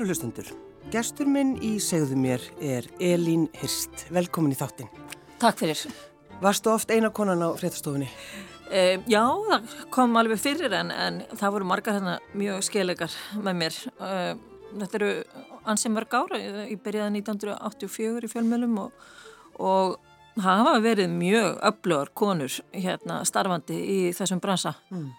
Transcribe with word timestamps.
Kæru 0.00 0.14
hlustundur, 0.14 0.46
gestur 0.88 1.28
minn 1.28 1.58
í 1.60 1.74
segðu 1.84 2.16
mér 2.16 2.44
er 2.64 2.86
Elín 3.04 3.42
Hirst. 3.60 4.06
Velkomin 4.08 4.54
í 4.54 4.56
þáttinn. 4.56 4.88
Takk 5.42 5.58
fyrir. 5.60 5.82
Varstu 6.40 6.70
oft 6.72 6.88
eina 6.88 7.10
konan 7.12 7.44
á 7.44 7.52
fréttastofunni? 7.60 8.08
E, 8.72 8.96
já, 9.04 9.20
það 9.50 9.74
kom 9.92 10.16
alveg 10.16 10.40
fyrir 10.40 10.72
en, 10.78 10.88
en 10.88 11.20
það 11.34 11.52
voru 11.52 11.68
margar 11.68 11.98
hérna 11.98 12.16
mjög 12.32 12.64
skeilegar 12.70 13.18
með 13.44 13.60
mér. 13.60 13.78
E, 13.92 14.16
þetta 14.70 15.00
eru 15.02 15.12
ansið 15.74 15.96
mörg 15.98 16.16
ára. 16.16 16.42
Ég 16.46 16.80
byrjaði 16.80 17.20
1984 17.20 18.24
í 18.24 18.32
fjölmjölum 18.32 18.82
og, 18.86 19.06
og 19.60 20.40
hafa 20.40 20.78
verið 20.80 21.12
mjög 21.12 21.60
öflugar 21.74 22.16
konur 22.16 22.56
hérna 22.72 23.20
starfandi 23.28 23.84
í 23.84 24.02
þessum 24.16 24.40
bransa. 24.40 24.78
Mm. 24.88 25.10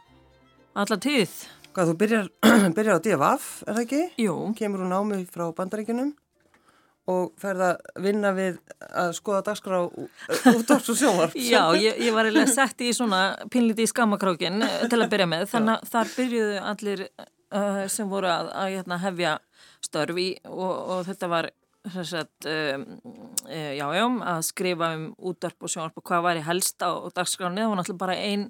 Alla 0.73 0.97
tíð. 1.05 1.37
Hvað, 1.71 1.87
þú 1.87 1.93
byrjar, 2.01 2.25
byrjar 2.75 2.97
á 2.99 3.03
DFF, 3.05 3.45
er 3.63 3.77
það 3.77 3.85
ekki? 3.85 4.01
Jú. 4.19 4.33
Kemur 4.59 4.81
hún 4.83 4.95
ámið 4.95 5.21
frá 5.31 5.45
bandaríkunum 5.55 6.09
og 7.11 7.31
ferða 7.39 7.69
að 7.73 8.01
vinna 8.03 8.31
við 8.35 8.57
að 8.91 9.13
skoða 9.17 9.45
dagskrá 9.47 9.79
út 9.87 10.73
af 10.75 10.83
svo 10.83 10.95
sjónvarp. 10.99 11.37
Já, 11.53 11.71
ég, 11.79 12.01
ég 12.03 12.15
var 12.15 12.27
eiginlega 12.27 12.51
sett 12.51 12.83
í 12.83 12.91
svona 12.95 13.21
pinliti 13.51 13.87
í 13.87 13.89
skammakrákin 13.89 14.59
eh, 14.67 14.83
til 14.91 14.99
að 14.99 15.13
byrja 15.15 15.29
með. 15.31 15.47
Þannig 15.53 15.77
að 15.77 15.95
þar 15.95 16.13
byrjuðu 16.17 16.59
allir 16.73 17.05
uh, 17.07 17.81
sem 17.95 18.11
voru 18.11 18.31
að, 18.33 18.51
að 18.51 18.75
hérna, 18.75 18.99
hefja 19.07 19.33
störfi 19.87 20.29
og, 20.51 20.75
og 20.75 21.03
þetta 21.09 21.33
var 21.37 21.51
Sagt, 21.81 22.45
um, 22.45 22.83
já, 23.49 23.87
já, 23.97 24.03
að 24.05 24.43
skrifa 24.45 24.91
um 24.93 25.07
útdarp 25.31 25.65
og 25.65 25.71
sjónarp 25.73 25.95
og 25.97 26.03
hvað 26.05 26.19
var 26.27 26.37
í 26.37 26.43
helst 26.45 26.83
á 26.85 26.93
dagskráni, 27.09 27.57
það 27.57 27.71
var 27.71 27.79
náttúrulega 27.79 28.01
bara 28.03 28.17
einn 28.21 28.43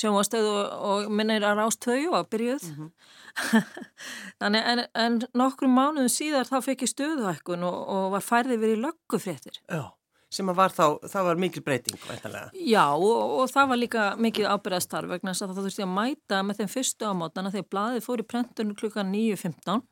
sjónvastöð 0.00 0.46
og, 0.50 0.62
og 0.90 1.12
minnir 1.12 1.44
að 1.46 1.60
rást 1.60 1.84
þau 1.86 2.16
og 2.18 2.30
byrjuð 2.32 2.70
mm 2.70 2.78
-hmm. 2.78 3.66
þannig 4.40 4.70
en, 4.72 4.86
en 4.94 5.20
nokkrum 5.34 5.76
mánuðum 5.76 6.12
síðar 6.12 6.48
þá 6.48 6.58
fekk 6.64 6.86
ég 6.86 6.94
stöðuhækkun 6.94 7.64
og, 7.64 7.78
og 7.88 8.10
var 8.16 8.24
færðið 8.24 8.64
verið 8.64 8.82
löggufréttir 8.86 9.60
Já, 9.68 9.92
sem 10.28 10.48
að 10.50 10.58
var 10.60 10.74
þá, 10.74 10.84
það 11.08 11.26
var 11.28 11.40
mikil 11.40 11.62
breyting 11.62 11.98
væntalega. 12.08 12.50
Já 12.60 12.84
og, 12.92 13.40
og 13.40 13.50
það 13.52 13.68
var 13.72 13.80
líka 13.80 14.04
mikil 14.20 14.46
ábyrðastarf 14.50 15.12
vegna 15.14 15.32
þess 15.32 15.46
að 15.46 15.54
það 15.54 15.68
þurfti 15.68 15.86
að 15.86 15.96
mæta 15.96 16.42
með 16.42 16.60
þeim 16.60 16.72
fyrstu 16.74 17.08
ámátana 17.08 17.52
þegar 17.54 17.68
blaðið 17.74 18.06
fór 18.06 18.22
í 18.22 18.28
prentunum 18.32 18.76
klukkan 18.76 19.12
9.15 19.12 19.82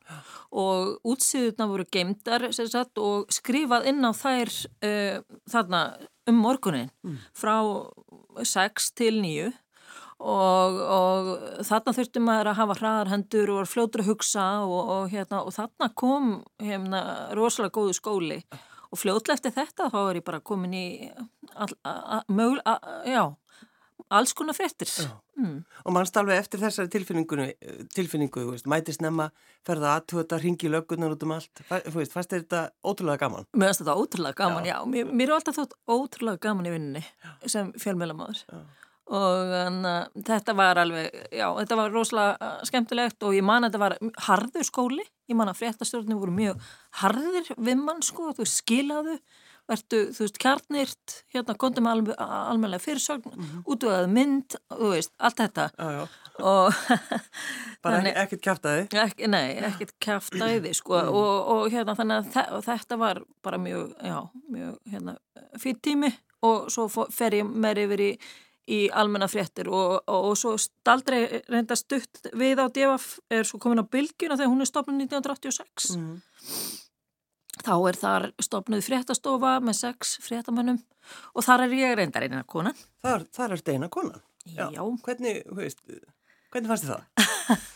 og 0.51 1.11
útsýðuna 1.13 1.69
voru 1.71 1.85
geimdar 1.89 2.49
sagt, 2.51 2.97
og 2.97 3.25
skrifað 3.33 3.89
inn 3.89 4.05
á 4.05 4.11
þær 4.13 4.53
uh, 4.85 5.21
þarna 5.49 5.81
um 6.29 6.41
morgunin 6.41 6.89
mm. 7.05 7.21
frá 7.37 7.57
6 8.43 8.91
til 8.97 9.21
9 9.21 9.53
og, 10.23 10.77
og 10.79 11.31
þarna 11.67 11.95
þurfti 11.97 12.23
maður 12.23 12.51
að 12.51 12.59
hafa 12.61 12.77
hraðar 12.79 13.11
hendur 13.11 13.51
og 13.55 13.69
fljótur 13.69 14.05
að 14.05 14.11
hugsa 14.13 14.45
og, 14.63 14.77
og, 14.95 15.09
hérna, 15.11 15.41
og 15.43 15.55
þarna 15.55 15.91
kom 15.97 16.29
hérna, 16.63 17.01
rosalega 17.35 17.75
góðu 17.75 17.97
skóli. 17.97 18.39
Og 18.93 19.01
fljótlega 19.01 19.35
eftir 19.39 19.55
þetta 19.55 19.89
þá 19.91 19.99
er 20.05 20.21
ég 20.21 20.27
bara 20.27 20.43
komin 20.45 20.75
í 20.77 20.85
all, 21.55 21.73
a, 21.83 22.21
a, 22.21 22.77
já, 23.09 23.23
alls 24.13 24.33
konar 24.37 24.55
frettir 24.55 24.91
mm. 25.39 25.55
og 25.83 25.95
mannst 25.95 26.17
alveg 26.19 26.39
eftir 26.39 26.61
þessari 26.61 26.91
tilfinningu, 26.93 27.47
tilfinningu 27.95 28.45
veist, 28.51 28.69
mætist 28.69 29.03
nefna, 29.03 29.29
ferða 29.67 29.95
aðtöða 29.97 30.39
ringi 30.43 30.71
löggunar 30.71 31.15
út 31.15 31.25
um 31.25 31.35
allt, 31.35 31.63
fannst 31.65 32.35
þetta 32.35 32.67
ótrúlega 32.85 33.25
gaman? 33.25 33.49
Mér 33.57 33.71
finnst 33.71 33.83
þetta 33.83 33.97
ótrúlega 33.99 34.39
gaman, 34.43 34.69
já, 34.69 34.77
já. 34.77 34.89
Mér, 34.93 35.11
mér 35.11 35.31
er 35.31 35.37
alltaf 35.39 35.59
þótt 35.59 35.77
ótrúlega 35.89 36.43
gaman 36.47 36.69
í 36.69 36.75
vinninni 36.75 37.05
sem 37.51 37.73
fjölmjölamöður 37.81 38.45
og 39.13 39.55
en, 39.59 39.81
þetta 40.25 40.55
var 40.57 40.79
alveg, 40.81 41.13
já, 41.29 41.45
þetta 41.59 41.77
var 41.77 41.91
rosalega 41.93 42.51
skemmtilegt 42.65 43.25
og 43.25 43.35
ég 43.37 43.45
man 43.45 43.65
að 43.65 43.75
þetta 43.75 43.81
var 43.83 43.97
harður 44.27 44.65
skóli, 44.65 45.05
ég 45.29 45.37
man 45.37 45.51
að 45.51 45.59
fréttastjórnum 45.61 46.21
voru 46.21 46.33
mjög 46.33 46.69
harðir 47.01 47.51
við 47.53 47.83
mann 47.83 48.01
sko, 48.05 48.31
þú 48.33 48.47
skilaðu, 48.49 49.19
verðu 49.69 49.99
þú 50.13 50.25
veist 50.25 50.39
kjarnirt, 50.41 51.15
hérna 51.33 51.55
kondum 51.61 51.89
al, 51.89 52.01
almenlega 52.17 52.81
fyrirsögn, 52.81 53.29
mm 53.29 53.43
-hmm. 53.43 53.63
útvöðað 53.65 54.07
mynd, 54.09 54.57
þú 54.73 54.89
veist, 54.89 55.13
allt 55.19 55.37
þetta 55.37 55.69
já, 55.77 55.91
já. 55.91 56.07
og 56.39 56.73
bara 57.83 57.97
þannig, 57.99 58.17
ekkert 58.23 58.41
kæftæði 58.41 58.87
ekki, 59.05 59.27
Nei, 59.27 59.57
ekkert 59.69 59.93
kæftæði 59.99 60.73
sko 60.73 60.97
mm. 61.01 61.09
og, 61.09 61.47
og 61.47 61.71
hérna 61.71 61.95
þannig 61.95 62.25
að 62.33 62.61
þetta 62.65 62.97
var 62.97 63.21
bara 63.43 63.57
mjög, 63.57 63.93
já, 64.01 64.29
mjög 64.49 64.79
hérna, 64.85 65.17
fyrir 65.57 65.77
tími 65.81 66.13
og 66.41 66.71
svo 66.71 66.87
fer 66.89 67.33
ég 67.33 67.45
meir 67.45 67.77
yfir 67.77 68.01
í 68.01 68.11
í 68.71 68.85
almenna 68.89 69.27
fréttir 69.29 69.69
og, 69.69 69.99
og, 70.07 70.31
og 70.31 70.39
svo 70.39 70.55
staldrei 70.61 71.41
reynda 71.51 71.77
stutt 71.77 72.31
við 72.33 72.61
á 72.61 72.65
DFF 72.65 73.19
er 73.29 73.45
svo 73.47 73.59
komin 73.61 73.83
á 73.83 73.85
bylgjuna 73.85 74.37
þegar 74.39 74.51
hún 74.53 74.65
er 74.65 74.69
stopnud 74.69 75.05
1986 75.05 75.91
mm. 75.99 76.15
þá 77.61 77.75
er 77.75 78.01
þar 78.01 78.27
stopnud 78.41 78.85
fréttastofa 78.85 79.59
með 79.61 79.79
sex 79.83 80.17
fréttamönnum 80.25 80.81
og 81.35 81.45
þar 81.45 81.67
er 81.67 81.77
ég 81.77 81.95
reyndar 81.99 82.25
eina 82.25 82.41
konan 82.47 82.77
Þar, 83.05 83.27
þar 83.37 83.57
er 83.57 83.65
eina 83.75 83.91
konan? 83.93 84.25
Já, 84.45 84.67
Já. 84.73 84.81
Hvernig, 85.05 85.41
veist, 85.57 85.81
hvernig 86.53 86.69
fannst 86.69 86.85
þið 86.85 86.95
það? 86.95 87.05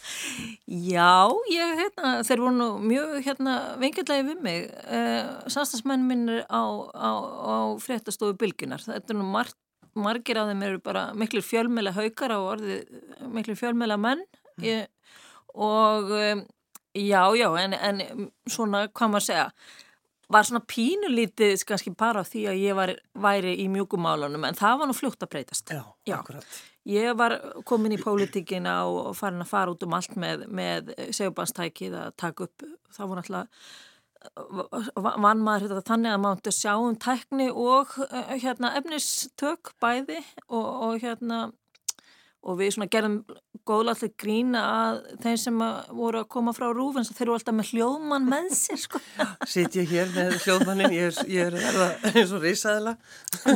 Já, 0.89 1.29
ég, 1.49 1.71
hérna, 1.79 2.11
þeir 2.25 2.41
voru 2.43 2.55
nú 2.55 2.67
mjög 2.81 3.15
hérna, 3.25 3.55
vengilegi 3.81 4.25
við 4.27 4.43
mig 4.45 4.67
eh, 4.85 5.29
samstagsmenn 5.49 6.05
minn 6.09 6.29
á, 6.29 6.63
á, 6.93 7.11
á 7.21 7.55
fréttastofu 7.81 8.37
bylgjunar 8.39 8.85
þetta 8.85 9.13
er 9.13 9.19
nú 9.19 9.25
margt 9.29 9.57
margir 10.03 10.39
af 10.39 10.49
þeim 10.51 10.63
eru 10.67 10.79
bara 10.83 11.09
miklu 11.17 11.43
fjölmjöla 11.45 11.95
haukar 11.97 12.33
á 12.35 12.39
orði, 12.39 12.79
miklu 13.33 13.57
fjölmjöla 13.59 13.99
menn 14.01 14.23
mm. 14.23 14.65
ég, 14.65 14.87
og 15.55 16.09
um, 16.15 16.43
já, 16.95 17.21
já, 17.37 17.49
en, 17.63 17.77
en 17.77 18.01
svona, 18.49 18.87
hvað 18.87 19.13
maður 19.13 19.27
segja 19.29 19.47
var 20.29 20.45
svona 20.45 20.61
pínulítið 20.69 21.63
kannski 21.65 21.93
bara 21.97 22.21
því 22.25 22.43
að 22.51 22.59
ég 22.61 22.75
var, 22.77 22.93
væri 23.17 23.55
í 23.63 23.69
mjúkumálunum 23.73 24.45
en 24.45 24.57
það 24.57 24.81
var 24.81 24.89
nú 24.89 24.97
fljótt 24.97 25.25
að 25.25 25.31
breytast 25.33 25.73
Já, 25.73 25.81
já. 26.05 26.19
akkurat 26.21 26.59
Ég 26.89 27.13
var 27.13 27.35
komin 27.67 27.93
í 27.93 27.99
pólitíkina 28.01 28.79
og 28.87 29.11
farin 29.17 29.43
að 29.43 29.51
fara 29.51 29.73
út 29.73 29.83
um 29.85 29.93
allt 29.93 30.15
með, 30.17 30.45
með 30.47 30.93
segjubanstækið 31.11 31.97
að 31.99 32.13
taka 32.17 32.47
upp, 32.47 32.63
það 32.95 33.09
voru 33.11 33.23
alltaf 33.23 33.67
vann 34.99 35.43
maður 35.45 35.69
þetta 35.69 35.93
þannig 35.93 36.15
að 36.15 36.23
maður 36.25 36.55
sjá 36.55 36.73
um 36.75 36.97
tækni 36.99 37.49
og 37.53 37.93
uh, 38.03 38.33
hérna, 38.35 38.73
efnistök 38.79 39.73
bæði 39.79 40.19
og, 40.49 40.65
og, 40.65 40.97
hérna, 41.03 41.39
og 42.43 42.59
við 42.59 42.83
gerðum 42.91 43.21
góðlallir 43.69 44.11
grína 44.19 44.63
að 44.65 45.01
þeim 45.23 45.39
sem 45.39 45.63
að 45.63 45.91
voru 45.99 46.23
að 46.23 46.29
koma 46.35 46.53
frá 46.57 46.67
rúfin 46.73 47.07
þeir 47.07 47.25
eru 47.27 47.35
alltaf 47.37 47.57
með 47.57 47.73
hljóðmann 47.73 48.29
með 48.31 48.49
sér 48.57 48.81
sko. 48.81 49.01
Sitt 49.53 49.77
ég 49.79 49.91
hér 49.93 50.11
með 50.15 50.39
hljóðmannin 50.43 50.95
ég 50.95 51.11
er, 51.11 51.21
ég 51.29 51.59
er, 51.61 51.83
eins 52.11 52.33
og 52.35 52.43
risaðila 52.43 52.97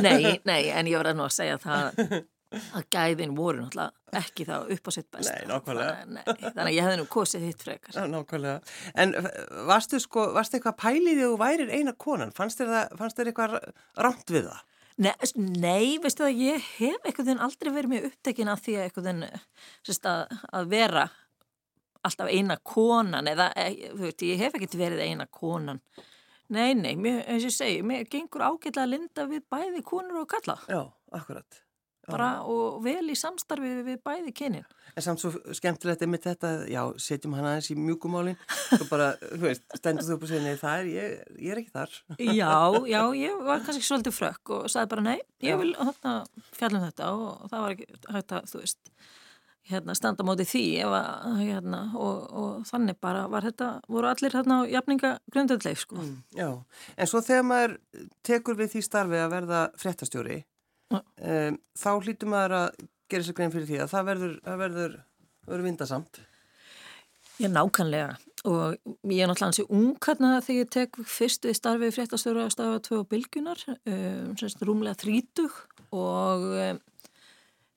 Nei, 0.00 0.38
nei, 0.46 0.62
en 0.72 0.88
ég 0.88 1.00
var 1.00 1.12
að 1.12 1.20
nú 1.20 1.28
að 1.28 1.36
segja 1.42 1.60
það 1.60 2.24
að 2.78 2.86
gæðin 2.94 3.34
voru 3.38 3.64
náttúrulega 3.64 4.20
ekki 4.20 4.46
þá 4.48 4.54
upp 4.74 4.88
á 4.88 4.90
sitt 4.94 5.08
best 5.10 5.30
Nei, 5.30 5.48
nákvæmlega. 5.50 5.94
Nei, 6.06 6.22
Þannig 6.26 6.60
að 6.64 6.74
ég 6.76 6.86
hefði 6.86 7.00
nú 7.00 7.06
kosið 7.10 7.48
hitt 7.48 7.64
frekar. 7.66 7.98
Nákvæmlega. 8.10 8.76
En 9.02 9.16
varstu 9.70 10.00
sko, 10.02 10.28
varstu 10.36 10.58
eitthvað 10.58 10.78
pælið 10.84 11.18
þegar 11.18 11.32
þú 11.32 11.40
værir 11.42 11.74
eina 11.74 11.96
konan? 12.06 12.34
Fannst 12.36 12.62
þér, 12.62 12.70
það, 12.74 12.94
fannst 13.00 13.18
þér 13.18 13.32
eitthvað 13.32 13.58
rámt 14.06 14.32
við 14.36 14.48
það? 14.50 14.62
Nei, 14.94 15.12
nei, 15.34 15.98
veistu 15.98 16.22
það, 16.22 16.40
ég 16.44 16.66
hef 16.76 17.02
eitthvað 17.02 17.32
þinn 17.32 17.42
aldrei 17.42 17.70
verið 17.74 17.90
mjög 17.90 18.08
upptekin 18.12 18.50
af 18.52 18.60
því 18.62 18.76
að 18.78 18.84
eitthvað 18.84 19.08
þinn, 19.10 19.24
sérst 19.82 20.06
að, 20.06 20.36
að 20.54 20.68
vera 20.70 21.08
alltaf 22.04 22.30
eina 22.30 22.56
konan 22.62 23.30
eða, 23.30 23.48
e, 23.58 23.90
þú 23.90 24.04
veit, 24.04 24.26
ég 24.28 24.42
hef 24.44 24.54
ekkert 24.54 24.76
verið 24.78 25.02
eina 25.08 25.26
konan. 25.26 25.80
Nei, 26.54 26.74
nei, 26.78 26.92
mér, 27.00 27.22
eins 27.24 27.42
og 27.42 27.50
ég 27.50 27.56
segi, 27.56 27.82
mér 27.86 28.06
gengur 28.12 28.44
ágætlega 28.44 28.84
að 28.84 28.90
linda 28.92 29.24
við 29.30 29.46
bæði 29.50 29.80
konur 29.86 30.20
og 30.22 30.28
kalla 30.30 30.58
Já, 30.68 30.82
akkurat 31.16 31.62
bara 32.08 32.28
og 32.50 32.80
vel 32.84 33.04
í 33.10 33.16
samstarfi 33.18 33.70
við 33.86 34.00
bæði 34.04 34.34
kynin. 34.36 34.66
En 34.94 35.02
samt 35.02 35.22
svo 35.22 35.32
skemmtilegt 35.56 36.04
er 36.04 36.10
mitt 36.10 36.26
þetta, 36.26 36.52
já, 36.70 36.82
setjum 37.02 37.34
hann 37.38 37.48
aðeins 37.50 37.70
í 37.72 37.78
mjúkumálinn 37.78 38.38
og 38.78 38.86
bara, 38.90 39.10
þú 39.22 39.42
veist, 39.48 39.64
stendur 39.80 40.06
þú 40.06 40.16
upp 40.18 40.26
og 40.26 40.30
segir, 40.30 40.44
nei, 40.44 40.60
það 40.60 40.84
er, 40.84 40.92
ég, 40.92 41.34
ég 41.40 41.54
er 41.54 41.62
ekki 41.62 41.74
þar. 41.74 41.98
Já, 42.20 42.54
já, 42.92 43.00
ég 43.18 43.42
var 43.48 43.66
kannski 43.66 43.88
svolítið 43.88 44.16
frökk 44.20 44.54
og 44.58 44.70
sagði 44.72 44.92
bara, 44.94 45.06
nei, 45.10 45.18
ég 45.44 45.60
vil 45.60 45.74
hérna, 45.80 46.14
fjallum 46.54 46.86
þetta 46.86 47.10
og 47.16 47.50
það 47.50 47.66
var 47.66 47.76
ekki 47.76 48.00
hægt 48.14 48.36
að, 48.38 48.48
þú 48.52 48.62
veist, 48.62 48.94
hérna, 49.70 49.96
standa 49.96 50.26
mótið 50.26 50.50
því 50.52 50.64
að, 50.84 51.28
hérna, 51.40 51.82
og, 51.96 52.24
og 52.36 52.64
þannig 52.68 52.98
bara 53.02 53.26
var 53.32 53.46
þetta, 53.48 53.70
voru 53.90 54.10
allir 54.10 54.36
hérna 54.36 54.60
á 54.60 54.70
jafninga 54.76 55.14
grundöldleif, 55.32 55.84
sko. 55.86 56.00
Mm, 56.00 56.16
já, 56.36 56.50
en 56.94 57.10
svo 57.10 57.22
þegar 57.24 57.46
maður 57.48 57.78
tekur 58.26 58.58
við 58.60 58.74
því 58.74 58.84
starfi 58.84 59.22
að 59.22 59.38
verða 59.38 59.62
fréttastjóri 59.80 60.42
um, 60.92 61.58
þá 61.78 61.90
hlýtum 61.94 62.32
maður 62.34 62.56
að 62.58 62.84
gera 63.10 63.26
sér 63.26 63.36
grein 63.38 63.52
fyrir 63.54 63.68
því 63.68 63.80
að 63.84 63.90
það 63.92 64.06
verður, 64.10 64.38
það 64.44 64.62
verður, 64.62 64.94
verður 65.48 65.66
vindasamt. 65.68 66.22
Já, 67.42 67.48
nákvæmlega. 67.50 68.14
Og 68.44 68.74
ég 69.08 69.24
er 69.24 69.30
náttúrulega 69.30 69.46
hansi 69.48 69.64
ungkarna 69.72 70.34
þegar 70.44 70.60
ég 70.60 70.72
tek 70.74 70.98
fyrst 71.08 71.46
við 71.48 71.56
starfið 71.58 71.94
fréttastöru 71.96 72.42
að 72.44 72.52
stafa 72.54 72.82
tvö 72.84 73.00
á 73.00 73.10
bylgunar, 73.10 73.62
um, 73.72 74.34
semst 74.38 74.60
rúmlega 74.62 75.00
þrítug 75.00 75.56
og, 75.96 76.44
um, 76.52 76.82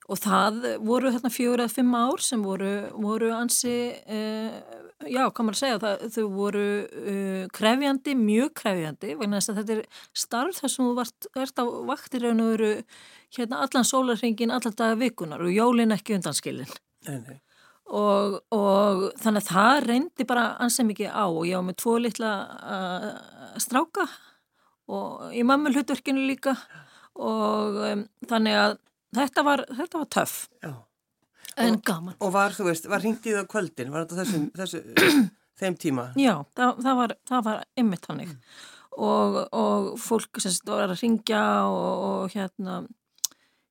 og 0.08 0.20
það 0.20 0.60
voru 0.84 1.14
þarna 1.14 1.32
fjögur 1.32 1.64
eða 1.64 1.74
fimm 1.74 1.96
ár 1.96 2.22
sem 2.22 2.44
voru, 2.44 2.74
voru 3.00 3.32
ansi, 3.34 3.78
uh, 4.04 4.60
já, 5.06 5.24
maður 5.30 5.54
að 5.54 5.60
segja, 5.60 5.80
það, 5.82 6.04
þau 6.14 6.24
voru 6.34 6.64
uh, 6.84 7.42
krefjandi, 7.54 8.14
mjög 8.18 8.54
krefjandi, 8.58 9.14
vegna 9.20 9.38
þess 9.38 9.52
að 9.52 9.60
þetta 9.60 9.76
er 9.76 10.06
starf 10.24 10.60
þar 10.60 10.72
sem 10.74 10.86
þú 10.88 10.94
vart, 10.98 11.28
ert 11.44 11.62
á 11.62 11.64
vaktir 11.90 12.26
og 12.30 12.40
veru 12.42 12.70
hérna 13.36 13.60
allan 13.66 13.86
sólarhengin, 13.86 14.54
allan 14.54 14.78
daga 14.78 14.98
vikunar 14.98 15.44
og 15.44 15.52
jólin 15.54 15.94
ekki 15.94 16.16
undanskilin. 16.18 16.72
Nei, 17.08 17.20
nei. 17.26 17.38
Og, 17.88 18.40
og 18.52 19.04
þannig 19.16 19.46
að 19.46 19.52
það 19.54 19.78
reyndi 19.86 20.26
bara 20.28 20.48
ansið 20.60 20.90
mikið 20.90 21.14
á 21.14 21.24
og 21.24 21.44
ég 21.48 21.56
var 21.56 21.68
með 21.70 21.78
tvo 21.80 21.94
litla 22.04 22.32
uh, 22.58 23.06
stráka 23.62 24.04
og 24.92 25.32
í 25.32 25.44
mamma 25.46 25.72
hlutverkinu 25.72 26.26
líka 26.28 26.52
og 27.16 27.78
um, 27.88 28.04
þannig 28.28 28.58
að 28.60 28.76
þetta 29.16 29.46
var, 29.46 29.64
þetta 29.80 30.02
var 30.02 30.10
töff 30.18 30.36
Já. 30.60 30.74
En 31.58 31.76
Og- 31.78 31.84
gaman. 31.90 32.16
Og 32.24 32.32
var, 32.34 32.54
þú 32.56 32.68
veist, 32.70 32.88
var 32.90 33.04
hringt 33.04 33.26
í 33.26 33.34
það 33.34 33.44
á 33.46 33.52
kvöldin, 33.54 33.92
var 33.94 34.06
þetta 34.06 34.20
þessum, 34.22 34.48
þessu, 34.58 34.82
þeim 35.60 35.78
tíma? 35.84 36.08
Já, 36.18 36.34
það, 36.58 36.82
það 36.86 37.00
var, 37.02 37.16
það 37.32 37.46
var 37.50 37.64
ymmit 37.84 38.10
hannig 38.12 38.36
og, 38.98 39.42
og 39.54 39.90
fólk 40.02 40.40
sem 40.42 40.54
var 40.66 40.88
að 40.90 41.02
ringja 41.02 41.42
og, 41.70 42.06
og 42.08 42.32
hérna 42.34 42.80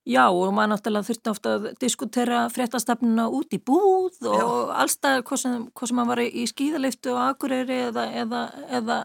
Já 0.08 0.30
og 0.32 0.54
maður 0.56 0.70
náttúrulega 0.72 1.04
þurfti 1.04 1.32
ofta 1.34 1.54
að 1.58 1.66
diskutera 1.84 2.46
fréttastefnuna 2.48 3.26
út 3.36 3.52
í 3.52 3.58
búð 3.60 4.22
og 4.32 4.70
allstað 4.72 5.20
hvað 5.28 5.42
sem, 5.42 5.66
hvað 5.76 5.90
sem 5.92 6.00
maður 6.00 6.12
var 6.14 6.22
í 6.24 6.46
skíðaliftu 6.48 7.12
og 7.12 7.20
akureyri 7.26 7.80
eða, 7.90 8.06
eða, 8.22 8.44
eða, 8.80 8.98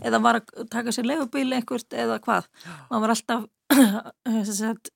eða 0.00 0.20
var 0.24 0.38
að 0.40 0.54
taka 0.72 0.94
sér 0.96 1.10
leifubíl 1.10 1.50
einhvert 1.52 1.92
eða 1.92 2.16
hvað. 2.24 2.48
Maður 2.88 3.04
var 3.04 3.14
alltaf, 3.18 3.44
þess 4.48 4.64
að, 4.70 4.90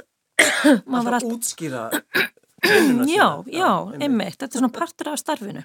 maður 0.88 1.10
var 1.10 1.18
Alltaf 1.18 1.20
alltaf, 1.20 1.36
útskýra 1.36 1.84
vinnuna 2.64 3.04
já, 3.10 3.28
sína. 3.44 3.58
já, 3.58 3.70
einmitt. 3.92 4.02
einmitt, 4.06 4.38
þetta 4.40 4.52
er 4.54 4.60
svona 4.62 4.72
partur 4.78 5.12
af 5.12 5.18
starfinu. 5.20 5.62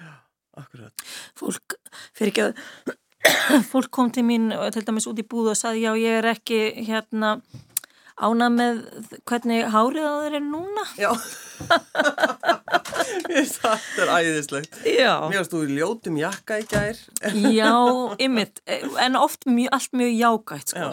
Akkurat. 0.60 0.92
Fólk, 1.38 1.78
fyrir 2.12 2.32
ekki 2.32 2.42
að, 2.44 2.54
fólk 3.72 3.90
kom 3.94 4.10
til 4.12 4.24
mín 4.28 4.50
til 4.74 4.84
dæmis 4.84 5.06
út 5.08 5.20
í 5.22 5.24
búð 5.24 5.52
og 5.54 5.56
sagði 5.60 5.86
já 5.86 5.92
ég 5.96 6.18
er 6.20 6.28
ekki 6.34 6.58
hérna 6.88 7.36
ána 8.22 8.50
með 8.52 8.82
hvernig 9.26 9.64
hárið 9.72 10.04
á 10.04 10.12
þeir 10.20 10.34
eru 10.36 10.44
núna. 10.50 10.84
Já. 11.00 11.10
Þetta 13.32 14.02
er 14.04 14.10
æðislegt. 14.18 14.76
Já. 14.86 15.14
Mér 15.30 15.40
varst 15.40 15.54
þú 15.54 15.62
í 15.64 15.76
ljótum 15.78 16.18
jakka 16.20 16.58
í 16.60 16.66
gær. 16.70 17.00
Já, 17.56 17.70
ymmit, 18.22 18.60
en 19.02 19.16
oft 19.20 19.46
mjög, 19.48 19.70
allt 19.78 19.96
mjög 19.98 20.12
jágætt 20.18 20.74
sko. 20.74 20.90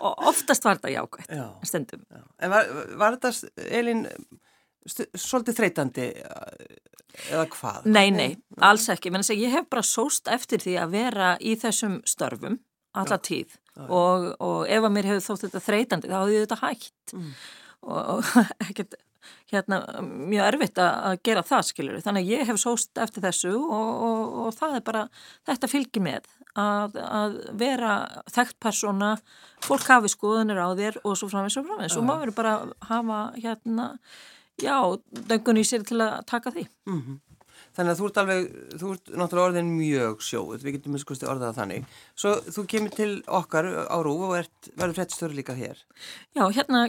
Og 0.00 0.26
oftast 0.32 0.66
var 0.66 0.80
þetta 0.80 0.94
jágætt, 0.96 1.30
Já. 1.36 1.46
stundum. 1.68 2.02
Já. 2.10 2.22
En 2.46 2.54
var, 2.54 2.72
var 3.02 3.18
þetta, 3.18 3.32
stu- 3.36 3.52
svolítið 4.86 5.58
þreytandi 5.60 6.06
eða 7.32 7.46
hvað? 7.52 7.88
Nei, 7.90 8.08
nei, 8.14 8.30
alls 8.64 8.88
ekki. 8.92 9.12
Segja, 9.20 9.48
ég 9.48 9.56
hef 9.56 9.68
bara 9.72 9.84
sóst 9.86 10.28
eftir 10.32 10.62
því 10.62 10.78
að 10.82 10.96
vera 10.96 11.34
í 11.40 11.56
þessum 11.60 12.00
störfum 12.08 12.60
alla 12.96 13.18
tíð. 13.20 13.56
Og, 13.76 14.30
og 14.40 14.62
ef 14.72 14.84
að 14.86 14.94
mér 14.94 15.10
hefur 15.10 15.26
þótt 15.26 15.46
þetta 15.46 15.64
þreytandi 15.66 16.08
þá 16.08 16.20
ég 16.32 16.46
þetta 16.46 16.62
hægt 16.62 17.16
og, 17.16 17.98
og 17.98 18.30
ekkert 18.66 18.96
hérna 19.50 19.80
mjög 20.02 20.46
erfitt 20.52 20.80
að, 20.82 21.18
gera 21.26 21.42
það 21.46 21.66
skilur 21.68 22.02
þannig 22.02 22.24
að 22.24 22.32
ég 22.32 22.48
hef 22.48 22.60
sóst 22.62 23.00
eftir 23.02 23.24
þessu 23.26 23.52
og, 23.52 23.90
og, 24.06 24.38
og 24.46 24.56
það 24.56 24.78
er 24.78 24.84
bara, 24.86 25.02
þetta 25.48 25.70
fylgir 25.70 26.06
með. 26.06 26.30
Að, 26.56 26.96
að 27.04 27.34
vera 27.60 27.96
þekkt 28.32 28.56
persóna, 28.64 29.10
fólk 29.66 29.90
hafi 29.92 30.08
skoðunir 30.08 30.62
á 30.62 30.72
þér 30.78 31.02
og 31.02 31.18
svo 31.20 31.28
framins 31.28 31.58
og 31.60 31.66
framins 31.68 31.98
og 31.98 32.06
maður 32.06 32.22
verður 32.22 32.38
bara 32.38 32.54
að 32.56 32.72
hafa 32.88 33.18
hérna 33.36 33.88
já, 34.62 34.76
döngun 35.30 35.60
í 35.60 35.64
sér 35.66 35.86
til 35.86 36.00
að 36.00 36.20
taka 36.26 36.50
því 36.54 36.66
Mhm. 36.86 37.20
Þannig 37.76 37.92
að 37.92 37.98
þú 38.00 38.06
ert 38.08 38.18
alveg, 38.20 38.44
þú 38.80 38.90
ert 38.94 39.10
náttúrulega 39.20 39.48
orðin 39.50 39.70
mjög 39.76 40.22
sjóð, 40.24 40.62
við 40.64 40.76
getum 40.78 40.94
miskusti 40.96 41.26
orðað 41.28 41.58
þannig. 41.58 41.84
Svo 42.16 42.30
þú 42.40 42.62
kemur 42.72 42.94
til 42.96 43.08
okkar 43.28 43.68
á 43.84 43.96
Rúf 44.00 44.22
og 44.30 44.36
ert, 44.38 44.70
verður 44.80 44.96
frettstöru 44.96 45.36
líka 45.36 45.52
hér. 45.58 45.82
Já, 46.32 46.44
hérna 46.56 46.86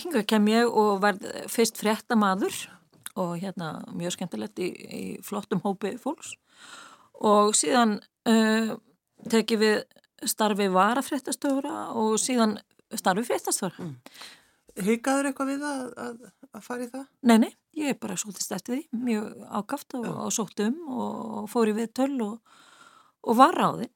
hinga 0.00 0.22
kem 0.24 0.48
ég 0.48 0.72
og 0.72 1.02
verð 1.04 1.26
fyrst 1.52 1.76
fréttamaður 1.76 2.56
og 3.20 3.34
hérna 3.42 3.84
mjög 3.92 4.16
skemmtilegt 4.16 4.62
í, 4.64 4.70
í 4.72 5.02
flottum 5.20 5.60
hópi 5.66 5.98
fólks 6.00 6.32
og 7.20 7.52
síðan 7.52 7.98
uh, 8.24 8.72
teki 9.28 9.58
við 9.60 9.82
starfi 10.24 10.70
varafréttastöra 10.72 11.90
og 11.92 12.16
síðan 12.22 12.56
starfi 12.96 13.26
fréttastöra. 13.28 13.90
Hyggaður 14.80 15.28
eitthvað 15.28 15.52
við 15.52 15.68
að, 15.68 15.84
að, 16.00 16.16
að 16.56 16.66
fara 16.66 16.84
í 16.84 16.90
það? 16.92 17.06
Nei, 17.28 17.36
nei, 17.44 17.50
ég 17.78 17.92
er 17.92 17.98
bara 18.00 18.18
svolítið 18.20 18.54
eftir 18.56 18.76
því, 18.76 19.00
mjög 19.08 19.46
ákaft 19.60 19.96
og, 19.98 20.06
og 20.26 20.32
sótt 20.34 20.62
um 20.64 20.78
og 20.92 21.50
fór 21.52 21.72
í 21.72 21.76
viðtöl 21.76 22.12
og, 22.26 22.56
og 23.22 23.38
var 23.38 23.56
ráðinn. 23.58 23.92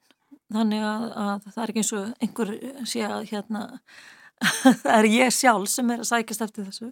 Þannig 0.55 0.85
að, 0.87 1.05
að 1.19 1.47
það 1.51 1.63
er 1.63 1.73
ekki 1.73 1.83
eins 1.83 1.93
og 1.97 2.23
einhver 2.23 2.53
sé 2.87 3.05
að 3.07 3.29
hérna, 3.33 3.63
það 4.85 4.93
er 4.97 5.09
ég 5.11 5.35
sjálf 5.35 5.71
sem 5.73 5.95
er 5.95 6.05
að 6.05 6.11
sækast 6.13 6.45
eftir 6.47 6.69
þessu, 6.69 6.91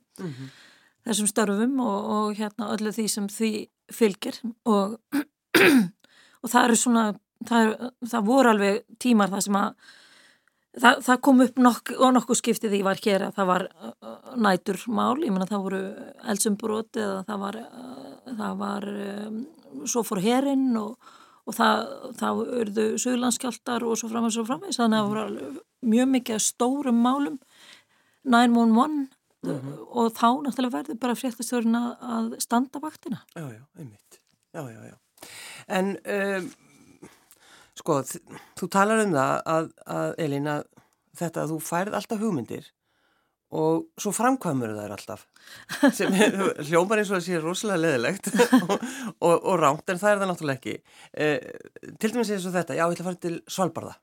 þessum 1.07 1.31
störfum 1.31 1.77
og, 1.85 2.09
og 2.17 2.39
hérna 2.39 2.73
öllu 2.75 2.95
því 2.95 3.07
sem 3.13 3.29
því 3.31 3.53
fylgir 3.95 4.41
og, 4.67 4.97
og 6.43 6.51
það 6.51 6.63
eru 6.65 6.81
svona, 6.81 7.05
það, 7.47 7.69
er, 7.69 7.93
það 8.11 8.33
voru 8.33 8.55
alveg 8.55 8.83
tímar 9.03 9.33
það 9.33 9.47
sem 9.47 9.61
að 9.61 9.93
Það, 10.75 11.03
það 11.07 11.19
kom 11.23 11.43
upp 11.45 11.59
nokk, 11.63 11.91
og 11.95 12.15
nokkuð 12.17 12.39
skiptið 12.41 12.73
því 12.73 12.81
var 12.83 13.01
hér 13.05 13.25
að 13.29 13.37
það 13.37 13.51
var 13.51 13.65
uh, 13.71 14.33
næturmál, 14.43 15.19
ég 15.23 15.35
menna 15.35 15.47
það 15.47 15.67
voru 15.69 15.83
eldsumbrot 16.33 16.99
eða 16.99 17.21
það 17.29 17.45
var, 17.45 17.59
uh, 17.63 18.33
það 18.41 18.57
var 18.63 18.89
um, 18.95 19.37
svo 19.87 20.03
fór 20.07 20.23
herinn 20.25 20.73
og, 20.81 21.13
og 21.47 21.55
það, 21.55 21.93
það 22.19 22.43
urðu 22.63 22.89
söglandskjáltar 23.05 23.87
og 23.87 24.01
svo 24.01 24.11
framins 24.11 24.41
og 24.43 24.49
framins, 24.51 24.81
þannig 24.81 24.99
að 24.99 25.05
það 25.05 25.13
voru 25.13 25.53
mjög 25.95 26.11
mikið 26.17 26.43
stórum 26.43 27.01
málum 27.07 27.39
911 28.25 29.07
og 29.45 30.13
þá 30.17 30.29
náttúrulega 30.43 30.79
verður 30.79 31.01
bara 31.03 31.17
fréttastjórn 31.19 31.79
að 31.79 32.35
standa 32.43 32.81
vaktina. 32.83 33.23
Já, 33.37 33.45
já, 33.53 33.63
einmitt. 33.79 34.21
Já, 34.55 34.63
já, 34.73 34.81
já. 34.91 34.97
En 35.69 35.97
um, 36.01 36.49
sko, 37.85 38.01
þú 38.57 38.71
talar 38.73 39.03
um 39.05 39.13
það 39.13 39.35
að, 39.53 39.69
að 39.93 40.15
Elín, 40.25 40.49
að 40.49 40.65
þetta 41.19 41.45
að 41.45 41.53
þú 41.53 41.59
færð 41.69 41.99
alltaf 41.99 42.23
hugmyndir 42.23 42.71
og 43.55 43.85
svo 44.01 44.11
framkvæmur 44.15 44.73
þær 44.75 44.95
alltaf 44.97 45.27
sem 45.95 46.15
er, 46.17 46.35
hljómar 46.67 47.03
eins 47.03 47.13
og 47.13 47.19
það 47.19 47.27
sé 47.27 47.41
rosalega 47.43 47.83
leðilegt 47.85 48.31
og, 48.65 48.73
og, 49.21 49.35
og 49.37 49.61
rámt 49.61 49.93
en 49.93 50.01
það 50.01 50.15
er 50.15 50.23
það 50.23 50.31
náttúrulega 50.33 50.59
ekki. 50.59 50.77
Uh, 51.13 51.93
til 52.01 52.15
dæmis 52.15 52.33
eins 52.35 52.49
og 52.49 52.57
þetta, 52.57 52.79
já, 52.79 52.83
ég 52.83 52.97
ætla 52.97 53.05
að 53.05 53.11
fara 53.11 53.23
til 53.27 53.37
Svalbarða. 53.57 53.95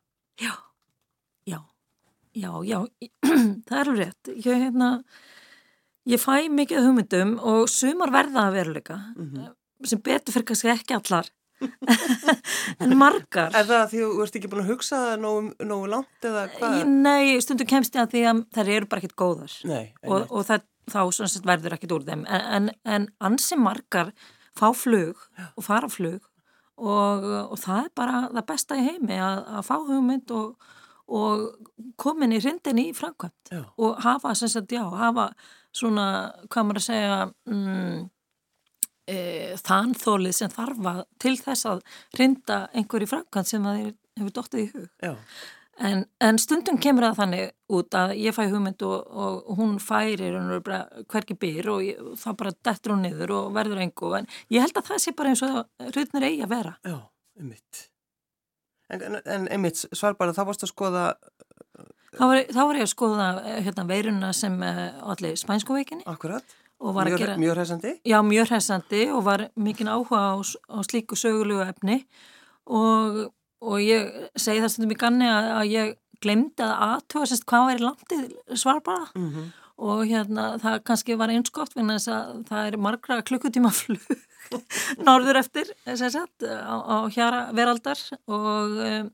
Já, 0.42 0.54
já, 1.50 1.60
já, 2.38 2.52
já, 2.70 2.80
það 3.68 3.82
er 3.82 3.94
rétt. 3.98 4.32
Ég, 4.38 4.64
hérna, 4.68 4.92
ég 6.14 6.22
fæ 6.22 6.48
mikið 6.54 6.88
hugmyndum 6.88 7.36
og 7.42 7.66
sumar 7.74 8.14
verða 8.14 8.48
að 8.48 8.60
veruleika 8.62 9.02
sem 9.82 10.02
betur 10.06 10.36
fyrir 10.36 10.48
kannski 10.52 10.70
ekki 10.70 10.96
allar 10.96 11.28
en 12.84 12.98
margar. 12.98 13.54
Er 13.54 13.68
það 13.70 13.78
að 13.78 13.88
því 13.94 14.02
þú 14.02 14.26
ert 14.26 14.38
ekki 14.40 14.52
búin 14.52 14.64
að 14.64 14.74
hugsa 14.74 15.00
það 15.06 15.24
nógu, 15.26 15.54
nógu 15.70 15.94
langt 15.94 16.28
eða 16.32 16.44
hvað? 16.58 16.82
Nei, 16.92 17.38
stundum 17.44 17.70
kemst 17.70 17.96
ég 17.98 18.06
að 18.06 18.16
því 18.16 18.26
að 18.32 18.44
þær 18.58 18.74
eru 18.76 18.92
bara 18.92 19.04
ekkit 19.04 19.18
góðar. 19.22 19.56
Nei, 19.70 19.86
og, 20.08 20.28
og 20.28 20.46
það, 20.50 20.68
þá 20.92 21.02
sett 21.22 21.48
verður 21.48 21.78
ekkit 21.78 21.96
úr 21.96 22.06
þeim. 22.10 22.28
En, 22.28 22.46
en, 22.58 22.70
en 22.98 23.10
ansi 23.30 23.60
margar 23.60 24.14
fá 24.58 24.70
flug 24.76 25.22
og 25.56 25.66
fara 25.66 25.90
flug 25.92 26.22
og, 26.82 27.26
og 27.52 27.58
það 27.62 27.86
er 27.86 27.92
bara 27.98 28.22
það 28.30 28.48
besta 28.50 28.78
í 28.80 28.86
heimi 28.88 29.18
að, 29.22 29.44
að 29.58 29.68
fá 29.68 29.76
hugmynd 29.78 30.34
og, 30.36 30.72
og 31.12 31.94
komin 32.02 32.36
í 32.36 32.40
hrindin 32.42 32.82
í 32.82 32.88
framkvæmt 32.98 33.54
og 33.78 34.02
hafa 34.06 34.34
sem 34.38 34.52
sagt, 34.52 34.74
já, 34.74 34.84
hafa 34.84 35.32
svona, 35.76 36.08
hvað 36.52 36.68
maður 36.68 36.82
að 36.82 36.88
segja 36.88 37.20
mm, 37.48 38.10
e, 39.12 39.56
þanþólið 39.62 40.36
sem 40.38 40.52
þarf 40.54 40.92
að 40.94 41.02
til 41.22 41.38
þess 41.40 41.68
að 41.70 41.82
hrinda 42.16 42.62
einhverju 42.78 43.10
framkvæmt 43.12 43.52
sem 43.52 43.66
það 43.68 43.82
hefur 44.20 44.38
dottið 44.38 44.64
í 44.64 44.70
hug. 44.76 45.18
En, 45.82 46.04
en 46.22 46.38
stundum 46.38 46.78
kemur 46.82 47.08
það 47.08 47.20
þannig 47.22 47.54
út 47.74 47.96
að 47.98 48.12
ég 48.22 48.36
fæ 48.36 48.42
hugmynd 48.52 48.84
og, 48.86 49.14
og 49.24 49.54
hún 49.58 49.78
færir 49.82 50.36
hverki 51.10 51.38
byr 51.42 51.70
og, 51.74 51.86
ég, 51.86 52.02
og 52.12 52.20
þá 52.22 52.28
bara 52.38 52.52
dettur 52.68 52.94
hún 52.94 53.06
niður 53.08 53.34
og 53.40 53.56
verður 53.56 53.82
engu. 53.82 54.12
En 54.20 54.28
ég 54.54 54.62
held 54.62 54.78
að 54.78 54.92
það 54.92 55.02
sé 55.06 55.16
bara 55.18 55.32
eins 55.32 55.42
og 55.48 55.64
hrutnir 55.90 56.28
eigi 56.28 56.44
að 56.46 56.54
vera. 56.54 56.76
já, 56.86 57.00
einmitt. 57.40 57.88
En, 58.92 59.22
en, 59.24 59.48
einmitt, 59.48 59.86
Svalbarða, 59.96 60.36
þá 60.36 60.46
varst 60.52 60.68
að 60.68 60.74
skoða, 60.76 61.06
Þá 62.12 62.26
var, 62.28 62.42
þá 62.52 62.58
var 62.60 62.76
ég 62.76 62.84
að 62.84 62.90
skoða 62.92 63.26
eh, 63.48 63.60
hérna, 63.64 63.84
veiruna 63.88 64.30
sem 64.36 64.58
allir 64.60 65.38
spænsku 65.40 65.78
veikinni. 65.78 66.04
Akkurat, 66.12 66.58
mjög, 66.82 67.20
gera 67.22 67.38
mjög 67.38 67.56
hressandi. 67.60 67.94
já, 68.08 68.18
mjög 68.26 68.50
hressandi 68.50 69.04
og 69.14 69.24
var 69.28 69.48
mikinn 69.56 69.92
áhuga 69.92 70.22
á, 70.34 70.36
á 70.42 70.78
slíku 70.88 71.18
sögulegu 71.20 71.62
efni 71.66 72.02
og, 72.66 73.32
og 73.62 73.78
ég 73.84 74.10
segi 74.36 74.62
það 74.64 74.74
stundum 74.74 74.96
í 74.96 75.00
ganni 75.04 75.30
að, 75.30 75.50
að 75.60 75.72
ég 75.76 75.96
glemdi 76.22 76.66
að 76.66 76.76
aðtuga 76.88 77.30
sérst 77.30 77.48
hvað 77.50 77.70
væri 77.70 77.86
landið 77.88 78.58
Svalbarða 78.58 79.08
Mm 79.16 79.30
-hmm. 79.30 79.48
og 79.78 80.04
hérna 80.06 80.58
það 80.62 80.84
kannski 80.84 81.18
var 81.18 81.30
eins 81.30 81.50
gott 81.52 81.74
vegna 81.76 81.98
þess 81.98 82.08
að 82.08 82.44
það 82.50 82.68
er 82.68 82.78
margra 82.78 83.22
klukkutíma 83.22 83.72
flug 83.72 84.06
norður 85.08 85.38
eftir 85.38 85.66
sagt, 85.98 86.44
á, 86.44 86.76
á 86.82 86.98
hjara 87.10 87.52
veraldar 87.54 87.98
og 88.28 88.78
um, 88.78 89.12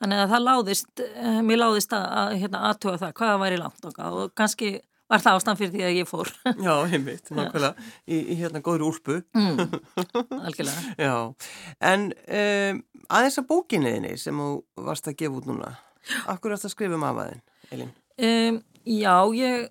þannig 0.00 0.18
að 0.20 0.30
það 0.32 0.46
láðist, 0.48 1.00
mér 1.42 1.58
láðist 1.58 1.92
að, 1.92 2.04
að 2.20 2.34
hérna, 2.40 2.74
það 2.80 3.12
hvaða 3.12 3.38
væri 3.38 3.56
langt 3.56 3.84
okkar 3.84 4.12
og 4.12 4.34
kannski 4.34 4.80
var 5.14 5.22
það 5.24 5.38
ástæðan 5.38 5.60
fyrir 5.60 5.72
því 5.74 5.84
að 5.86 5.96
ég 5.98 6.10
fór. 6.10 6.30
Já, 6.66 6.74
heimitt, 6.90 7.30
nákvæmlega, 7.30 7.88
í, 8.06 8.20
í 8.20 8.38
hérna 8.40 8.62
góður 8.64 8.86
úlpu. 8.90 9.18
Mm, 9.36 9.78
algjörlega. 10.46 10.94
Já, 10.98 11.14
en 11.92 12.06
um, 12.40 12.80
aðeins 13.08 13.40
að 13.40 13.48
bókinniðinni 13.52 14.14
sem 14.20 14.40
þú 14.44 14.50
varst 14.88 15.10
að 15.10 15.18
gefa 15.22 15.40
út 15.40 15.50
núna, 15.50 15.74
akkur 16.30 16.56
átt 16.56 16.66
að 16.68 16.74
skrifa 16.74 16.98
um 16.98 17.06
afaðin, 17.06 17.44
Elin? 17.74 17.92
Um, 18.14 18.60
já, 18.86 19.14
ég 19.38 19.70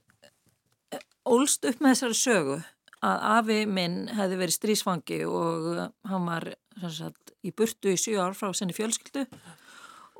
ólst 1.23 1.65
upp 1.67 1.83
með 1.83 1.95
þessari 1.95 2.19
sögu 2.19 2.62
að 3.03 3.25
afi 3.33 3.59
minn 3.67 3.97
hefði 4.15 4.39
verið 4.39 4.57
strísfangi 4.57 5.19
og 5.27 5.69
hann 6.07 6.27
var 6.27 6.50
sagt, 6.91 7.33
í 7.43 7.51
burtu 7.55 7.91
í 7.91 8.00
7 8.00 8.19
ár 8.19 8.35
frá 8.38 8.51
senni 8.55 8.75
fjölskyldu 8.75 9.25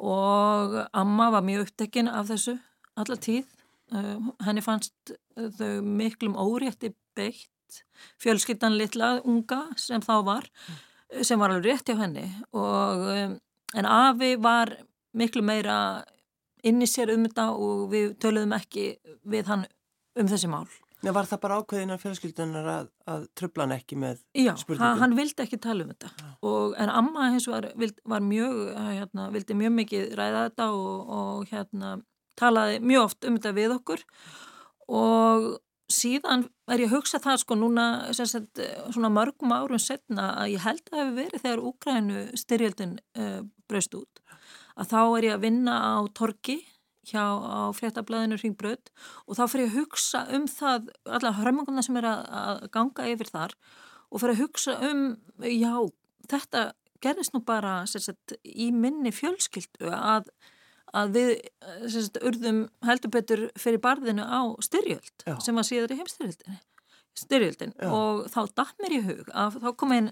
og 0.04 0.76
amma 0.92 1.30
var 1.32 1.46
mjög 1.48 1.70
upptekinn 1.70 2.12
af 2.12 2.28
þessu 2.32 2.58
alla 3.00 3.18
tíð. 3.18 3.48
Uh, 3.94 4.32
henni 4.46 4.64
fannst 4.66 5.14
þau 5.60 5.84
miklum 5.86 6.38
órétti 6.40 6.94
beitt 7.18 7.84
fjölskyldan 8.22 8.78
litla 8.78 9.16
unga 9.22 9.68
sem 9.78 10.02
þá 10.02 10.16
var, 10.26 10.50
sem 11.22 11.40
var 11.42 11.54
alveg 11.54 11.72
rétt 11.72 11.90
hjá 11.90 12.00
henni 12.02 12.26
og 12.54 13.04
um, 13.14 13.36
en 13.74 13.90
afi 13.90 14.36
var 14.42 14.76
miklu 15.18 15.44
meira 15.46 15.78
inn 16.66 16.82
í 16.82 16.90
sér 16.90 17.14
um 17.14 17.26
þetta 17.28 17.50
og 17.54 17.90
við 17.92 18.16
töluðum 18.24 18.56
ekki 18.58 18.94
við 19.30 19.50
hann 19.52 19.68
um 20.20 20.30
þessi 20.30 20.50
mál. 20.50 20.68
Já, 21.04 21.12
var 21.12 21.28
það 21.28 21.40
bara 21.44 21.56
ákveðin 21.60 21.92
af 21.92 22.04
fjölskyldunar 22.06 22.68
að, 22.72 22.86
að 23.12 23.24
tröfla 23.36 23.66
hann 23.66 23.76
ekki 23.76 23.98
með 24.00 24.22
Já, 24.40 24.54
spurningum? 24.56 24.86
Já, 24.88 25.02
hann 25.02 25.16
vildi 25.18 25.44
ekki 25.44 25.60
tala 25.60 25.84
um 25.84 25.92
þetta 25.92 26.30
og, 26.40 26.78
en 26.80 26.92
amma 26.94 27.28
hins 27.34 27.48
var, 27.52 27.68
vild, 27.80 27.98
var 28.08 28.24
mjög, 28.24 28.62
hérna, 28.88 29.26
vildi 29.34 29.58
mjög 29.60 29.74
mikið 29.82 30.14
ræða 30.16 30.46
þetta 30.48 30.70
og, 30.78 31.12
og 31.18 31.52
hérna, 31.52 31.92
talaði 32.40 32.80
mjög 32.84 33.08
oft 33.10 33.28
um 33.28 33.38
þetta 33.38 33.56
við 33.58 33.76
okkur. 33.78 34.04
Og 34.94 35.48
síðan 35.94 36.48
er 36.72 36.84
ég 36.84 36.92
að 36.92 36.98
hugsa 36.98 37.22
það 37.24 37.42
sko 37.44 37.58
núna 37.60 37.88
sagt, 38.16 38.62
svona 38.94 39.12
mörgum 39.14 39.54
árum 39.54 39.82
setna 39.82 40.32
að 40.42 40.56
ég 40.56 40.66
held 40.66 40.84
að 40.84 40.94
það 40.94 41.02
hefur 41.02 41.18
verið 41.20 41.44
þegar 41.46 41.64
Úgrænu 41.70 42.22
styrjöldin 42.40 42.94
uh, 43.20 43.42
braust 43.70 43.98
út 43.98 44.24
að 44.80 44.94
þá 44.94 45.02
er 45.04 45.28
ég 45.28 45.36
að 45.36 45.44
vinna 45.44 45.76
á 45.78 45.98
torki 46.18 46.58
hjá 47.08 47.24
á 47.24 47.68
fréttablaðinu 47.76 48.40
Ringbröð 48.40 48.92
og 49.28 49.38
þá 49.38 49.44
fyrir 49.52 49.68
ég 49.68 49.74
að 49.74 49.80
hugsa 49.82 50.24
um 50.36 50.48
það 50.50 50.88
alla 51.18 51.34
hörmunguna 51.40 51.84
sem 51.86 52.00
er 52.00 52.08
að, 52.08 52.24
að 52.40 52.64
ganga 52.74 53.10
yfir 53.12 53.32
þar 53.34 53.58
og 54.10 54.24
fyrir 54.24 54.38
að 54.38 54.44
hugsa 54.46 54.78
um 54.88 55.04
já, 55.44 55.74
þetta 56.32 56.64
gerðist 57.04 57.36
nú 57.36 57.44
bara 57.44 57.82
sagt, 57.90 58.38
í 58.44 58.70
minni 58.72 59.12
fjölskyldu 59.12 59.92
að, 59.92 60.32
að 60.94 61.18
við 61.18 61.32
sagt, 61.92 62.20
urðum 62.22 62.64
heldur 62.86 63.14
betur 63.14 63.44
fyrir 63.60 63.82
barðinu 63.84 64.26
á 64.26 64.42
styrjöld 64.64 65.26
já. 65.26 65.36
sem 65.42 65.58
var 65.58 65.68
síður 65.68 65.96
í 65.96 66.00
heimstyrjöldinni 66.02 66.60
styrjöldin 67.18 67.76
já. 67.78 67.90
og 67.90 68.26
þá 68.34 68.42
dætt 68.62 68.82
mér 68.82 68.98
í 68.98 69.04
hug 69.08 69.32
að 69.34 69.62
þá 69.64 69.70
kom 69.78 69.96
einn 69.96 70.12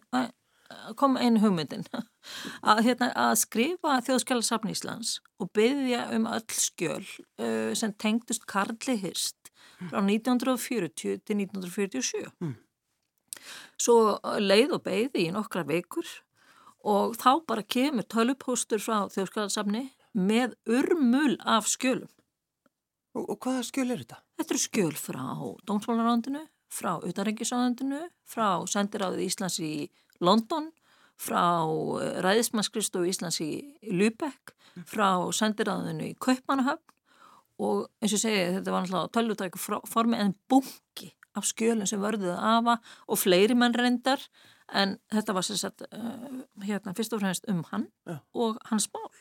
kom 0.96 1.18
einu 1.20 1.42
hugmyndin 1.42 1.86
að, 2.70 2.84
hérna, 2.86 3.12
að 3.18 3.36
skrifa 3.42 4.00
þjóðskjálasafn 4.08 4.72
Íslands 4.72 5.18
og 5.42 5.52
byggja 5.56 6.06
um 6.16 6.28
öll 6.32 6.56
skjöl 6.56 7.04
uh, 7.04 7.72
sem 7.78 7.94
tengdust 8.00 8.48
Karli 8.50 8.98
Hirst 9.02 9.52
frá 9.90 10.00
1940 10.00 11.22
til 11.26 11.40
1947 11.42 12.28
mm. 12.40 12.54
svo 13.82 14.18
leið 14.40 14.78
og 14.78 14.86
beigði 14.86 15.28
í 15.28 15.34
nokkra 15.34 15.66
veikur 15.68 16.08
og 16.88 17.18
þá 17.20 17.42
bara 17.50 17.66
kemur 17.66 18.08
tölupóstur 18.10 18.82
frá 18.82 19.10
þjóðskjálasafni 19.14 19.90
með 20.18 20.58
urmul 20.70 21.38
af 21.46 21.70
skjölum 21.72 22.10
Og, 23.12 23.26
og 23.28 23.38
hvaða 23.44 23.64
skjöl 23.68 23.90
er 23.92 24.06
þetta? 24.06 24.22
Þetta 24.40 24.54
eru 24.54 24.62
skjöl 24.64 24.94
frá 24.96 25.24
Dómsmálarándinu, 25.68 26.46
frá 26.72 26.94
Utanrengisáðandinu, 27.04 28.06
frá 28.24 28.64
Sendiráðið 28.72 29.26
Íslands 29.26 29.58
í 29.60 29.90
London, 30.24 30.70
frá 31.20 31.44
eh, 32.00 32.22
Ræðismannskristofu 32.24 33.12
Íslands 33.12 33.42
í 33.44 33.50
Lübeck, 33.84 34.56
frá 34.88 35.10
sendiræðinu 35.36 36.12
í 36.12 36.18
Kaupmannahöfn 36.22 36.88
og 37.62 37.90
eins 38.02 38.16
og 38.16 38.22
segi 38.24 38.46
þetta 38.56 38.74
var 38.74 38.86
náttúrulega 38.86 39.12
tölvutæku 39.18 39.62
formi 39.90 40.18
en 40.18 40.34
bunki 40.50 41.12
af 41.38 41.46
skjölinn 41.48 41.90
sem 41.90 42.02
vörðuði 42.02 42.34
afa 42.36 42.78
og 43.08 43.20
fleiri 43.20 43.56
menn 43.58 43.76
reyndar 43.78 44.24
en 44.72 44.98
þetta 45.12 45.36
var 45.36 45.46
sérstaklega 45.46 46.00
uh, 46.00 46.64
hérna 46.66 46.96
fyrst 46.98 47.14
og 47.16 47.22
fremst 47.22 47.48
um 47.52 47.62
hann 47.70 47.90
Já. 48.08 48.18
og 48.34 48.58
hans 48.72 48.88
mál. 48.96 49.12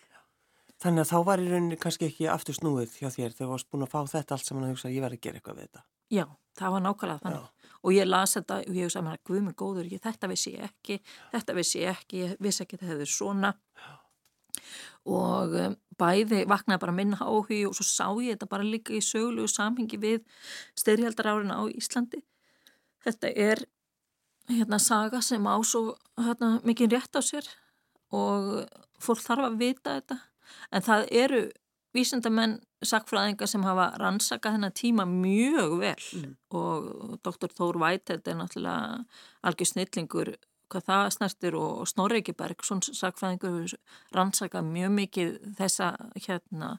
Þannig 0.81 1.05
að 1.05 1.11
þá 1.11 1.19
var 1.29 1.41
í 1.43 1.49
rauninni 1.51 1.77
kannski 1.81 2.07
ekki 2.09 2.29
aftur 2.33 2.57
snúið 2.57 2.95
hjá 2.97 3.11
þér 3.13 3.35
þegar 3.35 3.41
þú 3.41 3.49
varst 3.51 3.67
búin 3.69 3.85
að 3.85 3.91
fá 3.93 3.99
þetta 4.09 4.37
allt 4.37 4.47
saman 4.49 4.65
að 4.65 4.71
hugsa 4.73 4.89
að 4.89 4.95
ég 4.95 5.03
verði 5.05 5.19
að 5.19 5.25
gera 5.27 5.41
eitthvað 5.41 5.59
við 5.59 5.67
þetta. 5.67 5.83
Já, 6.11 6.25
það 6.57 6.73
var 6.75 6.85
nákvæmlega 6.87 7.25
þannig. 7.25 7.43
Já. 7.43 7.75
Og 7.81 7.97
ég 7.97 8.09
las 8.09 8.37
þetta 8.37 8.57
og 8.61 8.79
ég 8.79 8.89
hugsa 8.89 9.03
að 9.05 9.19
guð 9.29 9.43
mig 9.45 9.57
góður, 9.61 9.91
ég, 9.93 10.01
þetta 10.07 10.31
vissi 10.31 10.53
ég 10.55 10.71
ekki 10.71 10.97
þetta 11.35 11.57
vissi 11.59 11.83
ég 11.83 11.99
ekki, 12.01 12.23
ég 12.23 12.41
vissi 12.47 12.65
ekki 12.65 12.79
þetta 12.81 12.93
hefur 12.95 13.13
svona. 13.13 13.53
Og 15.11 15.59
um, 15.61 15.77
bæði 16.01 16.41
vaknaði 16.49 16.83
bara 16.87 16.97
minna 16.97 17.21
áhug 17.21 17.53
og 17.69 17.77
svo 17.77 17.85
sá 17.85 18.07
ég 18.25 18.39
þetta 18.39 18.49
bara 18.49 18.65
líka 18.65 18.97
í 18.97 19.03
söglu 19.05 19.45
og 19.45 19.53
samhengi 19.53 20.01
við 20.01 20.25
styrjaldar 20.81 21.29
árina 21.35 21.61
á 21.61 21.65
Íslandi. 21.69 22.23
Þetta 23.05 23.35
er 23.37 23.65
hérna 24.49 24.81
saga 24.81 25.21
sem 25.25 25.45
á 25.45 25.57
svo 25.61 25.99
hérna, 26.17 26.57
mikið 26.65 26.97
rétt 26.97 27.17
á 27.17 27.21
sér 27.21 27.47
og 28.17 28.65
fólk 29.01 29.21
þarf 29.23 29.51
að 29.51 29.61
vita 29.61 30.01
þetta 30.01 30.21
en 30.71 30.87
það 30.87 31.07
eru 31.25 31.41
vísendamenn 31.97 32.59
sakfræðinga 32.87 33.49
sem 33.51 33.65
hafa 33.67 33.91
rannsakað 34.01 34.57
þennan 34.57 34.77
tíma 34.77 35.07
mjög 35.09 35.75
vel 35.81 36.05
mm. 36.21 36.37
og 36.57 37.19
doktor 37.25 37.53
Þór 37.57 37.81
Vætelt 37.83 38.29
er 38.31 38.39
náttúrulega 38.39 39.03
algjör 39.47 39.71
snillingur 39.73 40.33
hvað 40.71 40.87
það 40.87 41.05
snertir 41.17 41.57
og 41.59 41.89
Snorri 41.91 42.21
Ekiberg 42.23 42.63
svona 42.65 42.95
sakfræðingur 42.95 43.75
rannsakað 44.15 44.69
mjög 44.71 44.95
mikið 44.97 45.33
þessa 45.59 45.93
hérna 46.15 46.77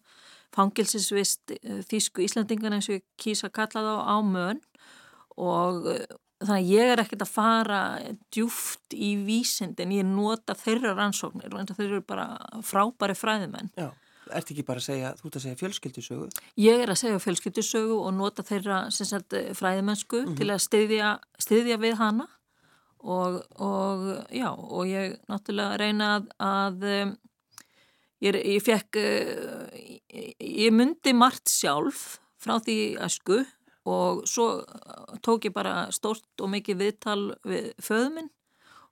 fangilsisvist 0.56 1.54
eh, 1.60 1.84
þýsku 1.88 2.26
Íslandingan 2.26 2.78
eins 2.78 2.90
og 2.90 3.00
ég 3.00 3.06
kýsa 3.22 3.50
að 3.50 3.58
kalla 3.60 3.84
þá 3.88 3.96
á 4.08 4.18
mön 4.26 4.62
og 5.40 5.88
eh, 5.92 6.06
þannig 6.42 6.60
að 6.60 6.72
ég 6.74 6.92
er 6.92 7.02
ekkert 7.04 7.26
að 7.26 7.34
fara 7.34 7.82
djúft 8.34 8.96
í 8.98 9.16
vísindin, 9.26 9.96
ég 9.96 10.08
nota 10.08 10.56
þeirra 10.58 10.96
rannsóknir 10.98 11.54
og 11.54 11.74
þeir 11.74 11.88
eru 11.88 12.06
bara 12.06 12.28
frábæri 12.66 13.18
fræðimenn 13.18 13.74
Já 13.78 13.92
ert 14.36 14.52
ekki 14.54 14.66
bara 14.66 14.82
að 14.82 14.88
segja, 14.88 15.14
þú 15.20 15.28
ert 15.28 15.38
að 15.38 15.46
segja 15.46 15.60
fjölskyldisögu? 15.60 16.28
Ég 16.62 16.84
er 16.84 16.92
að 16.92 17.00
segja 17.02 17.22
fjölskyldisögu 17.24 17.98
og 17.98 18.14
nota 18.16 18.46
þeirra 18.48 18.84
sagt, 18.94 19.36
fræðimennsku 19.58 20.22
mm 20.22 20.28
-hmm. 20.28 20.38
til 20.38 20.50
að 20.50 20.64
styðja, 20.68 21.10
styðja 21.40 21.78
við 21.82 21.98
hana 22.00 22.28
og, 23.00 23.42
og 23.58 24.28
já, 24.30 24.50
og 24.52 24.86
ég 24.88 25.18
náttúrulega 25.28 25.78
reyna 25.78 26.16
að, 26.16 26.28
að 26.38 26.84
ég, 28.22 28.36
ég 28.36 28.62
fekk 28.62 28.96
ég 30.40 30.72
myndi 30.74 31.14
margt 31.14 31.50
sjálf 31.50 32.20
frá 32.38 32.60
því 32.62 32.98
æsku 33.02 33.46
og 33.88 34.22
svo 34.30 34.62
tók 35.26 35.48
ég 35.50 35.56
bara 35.56 35.90
stort 35.96 36.44
og 36.44 36.52
mikið 36.54 36.84
viðtal 36.84 37.22
við 37.48 37.72
föðuminn 37.82 38.30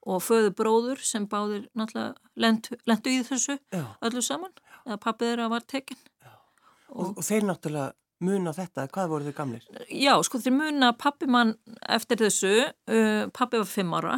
og 0.10 0.24
föðu 0.24 0.54
bróður 0.56 1.02
sem 1.04 1.28
báðir 1.30 1.68
náttúrulega 1.78 2.16
lendu, 2.40 2.78
lendu 2.88 3.14
í 3.14 3.24
þessu 3.28 3.60
Já. 3.74 3.84
öllu 4.06 4.24
saman 4.26 4.54
eða 4.86 5.00
pappið 5.04 5.34
þeirra 5.34 5.50
var 5.52 5.66
tekinn. 5.68 6.00
Og, 6.90 7.18
og 7.20 7.26
þeir 7.26 7.46
náttúrulega 7.46 7.94
muna 8.26 8.54
þetta, 8.56 8.88
hvað 8.92 9.12
voru 9.14 9.30
þau 9.30 9.38
gamlir? 9.38 9.68
Já, 9.88 10.14
sko 10.26 10.42
þeir 10.42 10.56
muna 10.56 10.92
pappi 10.98 11.30
mann 11.30 11.54
eftir 11.88 12.20
þessu, 12.24 12.54
uh, 12.92 13.28
pappi 13.36 13.62
var 13.62 13.70
fimm 13.70 13.96
ára. 13.96 14.18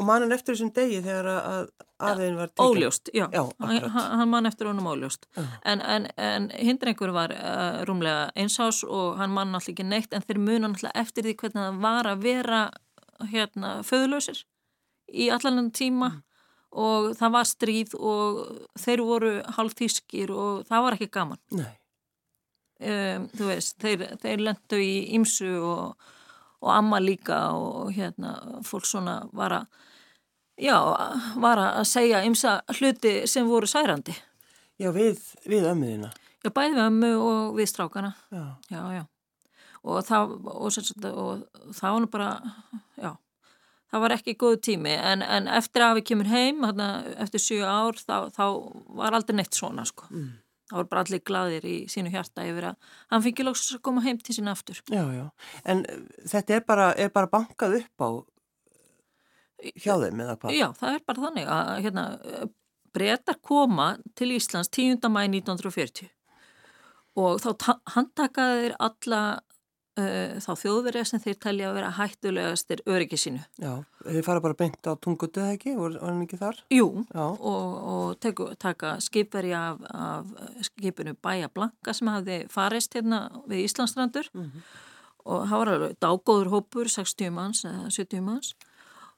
Og 0.00 0.06
mann 0.08 0.32
eftir 0.32 0.54
þessum 0.54 0.72
degi 0.72 1.02
þegar 1.04 1.26
að 1.32 1.64
aðeins 2.02 2.38
var 2.38 2.50
tekinn? 2.52 2.70
Óljóst, 2.70 3.10
já, 3.12 3.26
já 3.28 3.42
hann, 3.60 3.90
hann 3.92 4.30
mann 4.32 4.48
eftir 4.48 4.70
honum 4.70 4.88
óljóst. 4.88 5.28
Uh. 5.36 5.50
En, 5.68 5.82
en, 5.84 6.08
en 6.16 6.48
hindrengur 6.56 7.12
var 7.12 7.34
uh, 7.36 7.82
rúmlega 7.88 8.30
einsás 8.34 8.82
og 8.88 9.20
hann 9.20 9.34
mann 9.34 9.52
alltaf 9.52 9.74
ekki 9.74 9.86
neitt 9.86 10.16
en 10.16 10.24
þeir 10.24 10.40
muna 10.40 10.72
alltaf 10.72 10.96
eftir 11.04 11.28
því 11.28 11.36
hvernig 11.42 11.62
það 11.66 11.80
var 11.84 12.10
að 12.10 12.24
vera 12.24 12.62
hérna 13.32 13.78
föðulösir 13.86 14.44
í 15.12 15.28
allan 15.30 15.70
tíma. 15.70 16.14
Mm 16.16 16.28
og 16.72 17.12
það 17.18 17.34
var 17.36 17.48
stríð 17.48 17.94
og 17.98 18.40
þeir 18.80 19.04
voru 19.04 19.32
hálftískir 19.58 20.32
og 20.32 20.64
það 20.68 20.84
var 20.86 20.96
ekki 20.96 21.10
gaman 21.12 21.40
um, 21.60 23.28
þú 23.36 23.48
veist 23.50 23.76
þeir, 23.82 24.06
þeir 24.22 24.44
lendu 24.48 24.80
í 24.80 24.94
ymsu 25.18 25.52
og, 25.60 26.10
og 26.62 26.70
amma 26.74 27.00
líka 27.02 27.38
og 27.58 27.92
hérna 27.92 28.36
fólk 28.66 28.86
svona 28.86 29.22
var 29.34 29.56
að 29.60 29.66
já, 30.62 30.76
var 31.42 31.58
að 31.58 31.86
segja 31.90 32.22
ymsa 32.26 32.60
hluti 32.78 33.22
sem 33.26 33.48
voru 33.48 33.66
særandi. 33.66 34.14
Já, 34.78 34.90
við, 34.94 35.18
við 35.46 35.66
ömmuðina 35.70 36.12
Já, 36.42 36.50
bæði 36.50 36.74
við 36.74 36.84
ömmu 36.88 37.10
og 37.22 37.50
við 37.54 37.68
strákana. 37.70 38.14
Já, 38.34 38.46
já, 38.72 38.80
já. 38.96 39.02
Og 39.82 40.06
það, 40.06 40.32
og, 40.50 40.64
og, 40.66 41.12
og 41.12 41.74
það 41.78 41.94
var 41.94 42.06
bara, 42.10 42.30
já, 42.98 43.10
það 43.90 44.04
var 44.04 44.14
ekki 44.16 44.34
góð 44.38 44.56
tími. 44.66 44.94
En, 44.94 45.22
en 45.22 45.46
eftir 45.50 45.86
að 45.86 46.00
við 46.00 46.08
kemur 46.10 46.30
heim, 46.30 46.62
hana, 46.66 46.88
eftir 47.22 47.42
7 47.42 47.60
ár, 47.66 47.98
þá, 47.98 48.16
þá 48.34 48.44
var 48.98 49.18
aldrei 49.18 49.38
neitt 49.38 49.58
svona 49.58 49.86
sko. 49.86 50.10
Mm. 50.10 50.32
Það 50.72 50.78
voru 50.78 50.88
bara 50.88 51.04
allir 51.04 51.20
gladir 51.28 51.64
í 51.68 51.76
sínu 51.92 52.10
hjarta 52.14 52.44
yfir 52.48 52.70
að 52.70 52.92
hann 53.12 53.24
fengi 53.26 53.44
lóks 53.44 53.66
að 53.76 53.82
koma 53.84 54.04
heim 54.06 54.20
til 54.24 54.36
sína 54.38 54.54
aftur. 54.56 54.78
Já, 54.88 55.02
já, 55.12 55.26
en 55.68 55.82
þetta 56.32 56.56
er 56.56 56.64
bara, 56.64 56.86
er 56.96 57.12
bara 57.12 57.28
bankað 57.28 57.82
upp 57.82 58.06
á 58.06 58.08
hjá 59.76 59.94
þeim 60.00 60.24
eða 60.24 60.38
hvað? 60.40 60.56
Já, 60.56 60.66
það 60.80 60.96
er 60.96 61.04
bara 61.10 61.24
þannig 61.26 61.52
að 61.58 61.72
hérna, 61.84 62.06
breytar 62.96 63.38
koma 63.44 63.88
til 64.18 64.32
Íslands 64.38 64.72
10. 64.72 65.04
mæ 65.12 65.22
1940 65.28 66.08
og 67.20 67.42
þá 67.44 67.76
handtakaðir 67.92 68.76
alla 68.80 69.22
uh, 70.00 70.38
þá 70.42 70.50
þjóðverið 70.62 71.08
sem 71.08 71.22
þeir 71.22 71.38
telja 71.42 71.68
að 71.68 71.76
vera 71.78 71.90
hættulegastir 71.96 72.82
öryggi 72.88 73.18
sínu. 73.20 73.42
Já, 73.62 73.72
þeir 74.06 74.26
fara 74.26 74.44
bara 74.44 74.58
beint 74.58 74.88
á 74.88 74.92
tungutu 74.96 75.42
eða 75.42 75.56
ekki, 75.56 75.74
var 75.78 75.98
hann 76.00 76.22
ekki 76.24 76.40
þar? 76.40 76.60
Jú, 76.72 76.88
Já. 77.12 77.24
og, 77.24 77.78
og 77.94 78.18
teku, 78.24 78.48
taka 78.62 78.96
skipveri 79.04 79.54
af, 79.56 79.80
af 79.92 80.32
skipinu 80.68 81.16
Bæja 81.22 81.50
Blanka 81.52 81.96
sem 81.96 82.12
hafði 82.12 82.42
farist 82.52 82.96
hérna 82.98 83.24
við 83.50 83.66
Íslandsstrandur 83.68 84.30
mm 84.32 84.44
-hmm. 84.44 84.68
og 85.24 85.48
það 85.48 85.58
var 85.58 85.72
alveg 85.76 85.96
dágóður 86.00 86.52
hópur, 86.56 86.88
60 86.88 87.30
manns 87.30 87.64
eða 87.64 87.90
70 87.90 88.20
manns 88.20 88.54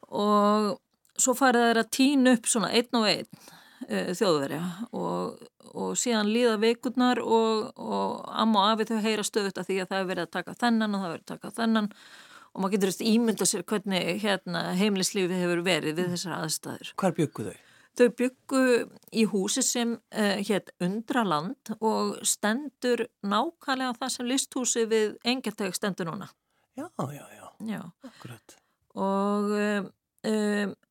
og 0.09 0.81
svo 1.19 1.35
farið 1.35 1.69
þeir 1.69 1.81
að 1.83 1.91
tína 1.91 2.33
upp 2.35 2.47
svona 2.51 2.73
einn 2.75 2.99
og 2.99 3.07
einn 3.09 3.29
þjóðverja 3.89 4.63
og 4.93 5.43
og 5.75 5.97
síðan 5.99 6.31
líða 6.31 6.55
veikurnar 6.63 7.21
og, 7.23 7.73
og 7.81 8.23
amma 8.31 8.63
og 8.63 8.75
afi 8.75 8.87
þau 8.91 9.01
heyra 9.05 9.27
stöðut 9.27 9.59
að 9.59 9.69
því 9.71 9.81
að 9.83 9.91
það 9.91 9.99
hefur 9.99 10.11
verið 10.13 10.27
að 10.27 10.33
taka 10.37 10.57
þennan 10.61 10.95
og 10.95 11.01
það 11.03 11.05
hefur 11.05 11.15
verið 11.15 11.25
að 11.25 11.33
taka 11.33 11.53
þennan 11.59 11.89
og 12.55 12.63
maður 12.63 12.75
getur 12.77 12.93
eftir 12.93 13.11
ímynda 13.11 13.49
sér 13.51 13.65
hvernig 13.71 14.11
hérna, 14.23 14.65
heimlislífið 14.79 15.41
hefur 15.43 15.63
verið 15.67 15.97
við 15.99 16.13
þessar 16.15 16.37
aðstæður. 16.39 16.93
Hvar 17.03 17.17
byggu 17.17 17.47
þau? 17.49 17.57
Þau 17.95 18.07
byggu 18.19 18.63
í 19.15 19.25
húsi 19.31 19.63
sem 19.63 19.95
uh, 19.95 20.37
hétt 20.47 20.71
Undraland 20.83 21.75
og 21.79 22.15
stendur 22.27 23.05
nákvæmlega 23.27 23.99
það 23.99 24.15
sem 24.15 24.31
listhúsi 24.31 24.87
við 24.91 25.17
engelteg 25.27 25.75
stendur 25.75 26.11
núna. 26.11 26.31
Já, 26.75 26.89
já, 26.91 27.23
já, 27.35 27.51
já. 27.71 27.83
akkurat. 28.07 28.57
Og 28.99 29.51
um, 29.55 29.91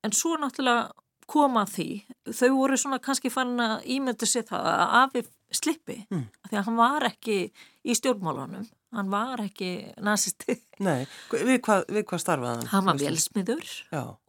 en 0.04 0.16
svo 0.16 0.36
náttúrulega 0.40 0.92
koma 1.30 1.66
því, 1.70 1.88
þau 2.30 2.52
voru 2.58 2.78
svona 2.80 3.02
kannski 3.04 3.32
fann 3.34 3.56
að 3.62 3.88
ímynda 3.96 4.28
sér 4.30 4.46
það 4.50 4.70
að 4.74 4.96
Afi 5.02 5.24
slippi, 5.54 6.00
mm. 6.10 6.24
því 6.50 6.58
að 6.58 6.66
hann 6.68 6.80
var 6.80 7.06
ekki 7.08 7.38
í 7.84 7.96
stjórnmálunum, 7.98 8.66
hann 8.98 9.12
var 9.12 9.42
ekki 9.44 9.70
nazisti. 10.04 10.56
Nei, 10.84 11.06
við 11.32 11.60
hvað, 11.66 11.86
við 11.94 12.06
hvað 12.10 12.24
starfaði 12.24 12.62
hann? 12.62 12.70
Hann 12.72 12.88
var 12.90 13.02
velsmiður 13.02 13.74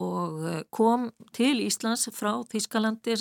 og 0.03 0.45
eh, 0.51 0.61
kom 0.73 1.09
til 1.35 1.55
Íslands 1.65 2.07
frá 2.15 2.33
Þýskalandi, 2.51 3.17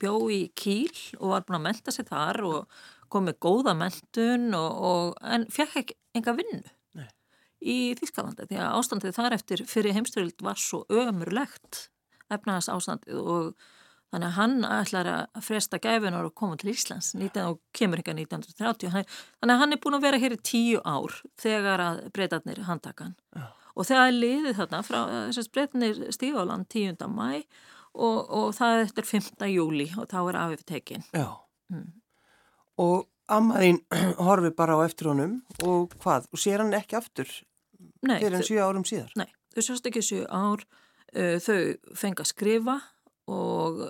bjó 0.00 0.14
í 0.32 0.40
Kíl 0.56 0.92
og 1.20 1.34
var 1.34 1.46
búin 1.46 1.60
að 1.60 1.66
menta 1.68 1.94
sig 1.94 2.08
þar 2.08 2.42
og 2.48 2.78
kom 3.12 3.28
með 3.28 3.40
góða 3.44 3.76
mentun 3.78 4.54
og, 4.58 4.70
og, 4.88 5.12
en 5.22 5.46
fekk 5.52 5.80
ekki 5.82 5.98
enga 6.18 6.36
vinnu 6.38 6.62
Nei. 6.98 7.08
í 7.60 7.78
Þýskalandi, 8.00 8.48
því 8.50 8.62
að 8.62 8.78
ástandið 8.80 9.18
þar 9.18 9.36
eftir 9.38 9.66
fyrir 9.70 9.96
heimstöld 9.96 10.40
var 10.44 10.60
svo 10.60 10.84
ömurlegt 10.92 11.88
efnaðas 12.36 12.70
ástandið 12.72 13.20
og 13.22 13.54
þannig 14.14 14.28
að 14.28 14.36
hann 14.38 14.66
ætlar 14.68 15.10
að 15.10 15.42
fresta 15.42 15.80
gæfinar 15.82 16.28
og 16.28 16.34
koma 16.38 16.56
til 16.60 16.70
Íslands 16.72 17.12
19, 17.16 17.48
og 17.50 17.60
kemur 17.74 18.00
ekki 18.00 18.12
að 18.12 18.20
1930 18.22 18.92
þannig 18.94 19.54
að 19.54 19.62
hann 19.62 19.74
er 19.74 19.80
búin 19.82 19.98
að 19.98 20.06
vera 20.06 20.20
hér 20.22 20.36
í 20.36 20.40
tíu 20.46 20.82
ár 20.86 21.16
þegar 21.40 21.82
að 21.82 22.02
breytarnir 22.14 22.62
handtakan 22.68 23.16
ja. 23.34 23.48
og 23.74 23.88
þegar 23.88 24.04
það 24.04 24.20
liði 24.20 24.52
þarna 24.60 24.82
frá 24.86 25.00
þess 25.08 25.40
að 25.42 25.50
breytarnir 25.56 26.04
stífáland 26.14 26.68
10. 26.70 27.08
mæ 27.10 27.42
og, 27.94 28.20
og 28.22 28.46
það 28.54 28.76
er 28.76 28.84
eftir 28.84 29.10
5. 29.10 29.48
júli 29.54 29.88
og 29.98 30.08
þá 30.12 30.20
er 30.22 30.40
afið 30.44 30.64
tekin 30.70 31.08
Já 31.10 31.28
mm. 31.74 31.90
og 32.86 33.10
Ammaðinn 33.34 33.80
horfi 34.26 34.52
bara 34.54 34.78
á 34.78 34.84
eftir 34.84 35.10
honum 35.10 35.40
og 35.64 35.94
hvað, 36.02 36.30
og 36.30 36.38
sér 36.38 36.62
hann 36.62 36.74
ekki 36.76 37.00
aftur 37.00 37.30
Nei, 38.04 38.18
fyrir 38.20 38.38
en 38.38 38.46
7 38.46 38.62
árum 38.62 38.86
síðar? 38.86 39.10
Nei, 39.16 39.30
þau 39.56 39.62
sérst 39.64 39.86
ekki 39.88 40.04
7 40.04 40.26
ár 40.28 40.66
Eh, 40.68 40.82
þau 41.14 41.58
fengi 41.94 42.24
að 42.24 42.30
skrifa 42.30 42.78
og 43.30 43.84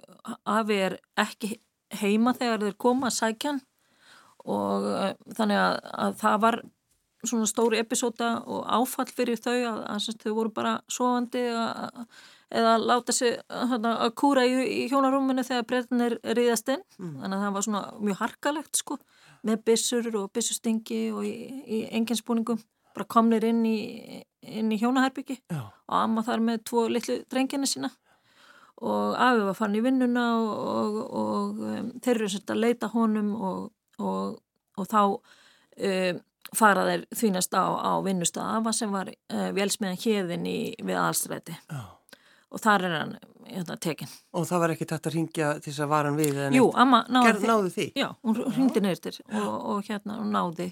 Afi 0.47 0.77
er 0.87 0.99
ekki 1.19 1.57
heima 1.99 2.35
þegar 2.37 2.63
þeir 2.67 2.77
koma 2.81 3.11
að 3.11 3.19
sækjan 3.19 3.61
og 4.45 4.87
eh, 4.93 5.13
þannig 5.37 5.61
að, 5.61 5.77
að 6.05 6.17
það 6.21 6.41
var 6.45 6.61
svona 7.25 7.49
stóri 7.49 7.81
episóta 7.81 8.31
og 8.45 8.65
áfall 8.69 9.09
fyrir 9.09 9.41
þau 9.41 9.57
að, 9.57 9.79
að, 9.95 10.09
þau 10.21 10.33
voru 10.37 10.53
bara 10.55 10.75
sofandi 10.93 11.45
eða 12.55 12.75
láta 12.79 13.15
sig 13.17 13.39
að 13.49 14.11
kúra 14.21 14.45
í, 14.45 14.59
í 14.69 14.83
hjónarúminu 14.93 15.45
þegar 15.47 15.67
breytinir 15.71 16.19
riðast 16.37 16.69
inn. 16.75 16.85
Mm. 17.01 17.15
þannig 17.23 17.39
að 17.39 17.47
það 17.47 17.57
var 17.57 17.67
svona 17.69 17.83
mjög 18.05 18.21
harkalegt 18.21 18.83
sko 18.83 18.99
með 19.45 19.65
bissur 19.65 20.11
og 20.21 20.29
bissustingi 20.37 21.01
og 21.17 21.25
í, 21.29 21.35
í 21.65 21.81
enginspúningum 21.97 22.61
bara 22.95 23.09
komnir 23.11 23.45
inn 23.49 23.65
í, 23.67 23.79
inn 24.43 24.73
í 24.73 24.79
hjónaherbyggi 24.81 25.41
og 25.55 25.97
amma 25.99 26.25
þar 26.27 26.45
með 26.47 26.65
tvo 26.71 26.87
litlu 26.93 27.21
drengina 27.31 27.69
sína. 27.69 27.91
Og 28.85 29.15
afi 29.23 29.45
var 29.47 29.57
fann 29.57 29.77
í 29.79 29.83
vinnuna 29.85 30.25
og, 30.43 30.53
og, 30.61 30.97
og 31.21 31.61
um, 31.63 31.91
þeir 32.03 32.17
eru 32.17 32.31
svolítið 32.33 32.55
að 32.55 32.63
leita 32.65 32.91
honum 32.93 33.31
og, 33.39 33.61
og 34.03 34.89
þá 34.91 35.01
um, 35.07 36.19
fara 36.55 36.87
þeir 36.89 37.05
þvínast 37.15 37.55
á, 37.55 37.65
á 37.65 37.93
vinnustaf 38.05 38.51
afa 38.59 38.75
sem 38.77 38.93
var 38.95 39.11
uh, 39.15 39.51
velsmiðan 39.57 40.01
hérðin 40.03 40.49
við 40.83 40.97
aðalstræti. 40.99 41.57
Og 42.55 42.63
þar 42.63 42.87
er 42.87 42.97
hann 42.99 43.15
hérna, 43.49 43.77
tekinn. 43.81 44.11
Og 44.37 44.47
það 44.49 44.63
var 44.63 44.73
ekki 44.75 44.87
tætt 44.91 45.09
að 45.09 45.17
ringja 45.17 45.51
til 45.59 45.71
þess 45.71 45.83
að 45.85 45.91
var 45.93 46.09
hann 46.09 46.19
við? 46.19 46.41
Jú, 46.55 46.65
amma 46.81 47.01
náði, 47.13 47.29
Ger, 47.29 47.41
náði 47.51 47.73
því. 47.75 47.87
Já, 48.01 48.07
hún 48.25 48.41
ringdi 48.57 48.83
neyrstir 48.85 49.21
og, 49.25 49.53
og 49.75 49.83
hérna 49.89 50.19
hún 50.21 50.33
náði. 50.35 50.69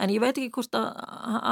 En 0.00 0.14
ég 0.14 0.22
veit 0.24 0.32
ekki 0.32 0.50
hvort 0.56 0.78
að 0.78 0.88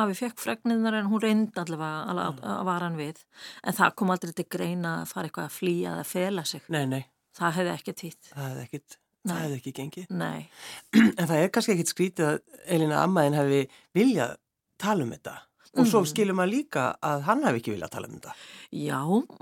Afi 0.03 0.19
fekk 0.23 0.43
fregniðnar 0.43 0.99
en 1.01 1.11
hún 1.13 1.23
reyndi 1.23 1.63
allavega 1.63 2.15
að, 2.15 2.43
að 2.55 2.65
var 2.71 2.87
hann 2.87 2.99
við. 3.01 3.23
En 3.63 3.79
það 3.79 3.95
kom 4.01 4.15
aldrei 4.15 4.35
til 4.39 4.49
greina 4.57 4.97
að 5.03 5.13
fara 5.13 5.31
eitthvað 5.31 5.49
að 5.51 5.57
flýja 5.61 5.95
eða 5.95 6.05
að 6.07 6.11
fela 6.13 6.47
sig. 6.49 6.67
Nei, 6.73 6.85
nei. 6.91 7.03
Það 7.39 7.57
hefði 7.61 7.75
ekki 7.77 7.97
týtt. 8.03 8.33
Það 8.33 8.49
hefði 8.51 8.67
ekki, 8.67 8.83
það 9.29 9.41
hefði 9.45 9.61
ekki 9.61 9.77
gengið. 9.79 10.11
Nei. 10.23 10.43
En 11.21 11.25
það 11.25 11.39
er 11.39 11.55
kannski 11.55 11.77
ekkit 11.77 11.95
skrítið 11.95 12.29
að 12.33 12.61
Elina 12.77 13.01
Ammaðin 13.07 13.39
hefði 13.39 13.63
viljað 13.97 14.37
tala 14.83 15.07
um 15.07 15.15
þetta 15.15 15.39
og 15.73 15.87
svo 15.89 16.03
mhm. 16.03 16.09
skilur 16.11 16.37
maður 16.37 16.53
líka 16.53 16.85
að 17.01 17.23
hann 17.29 17.45
hefði 17.47 17.61
ekki 17.63 17.73
viljað 17.73 17.93
tala 17.95 18.09
um 18.09 18.17
þetta. 18.19 18.33
Já. 18.77 18.99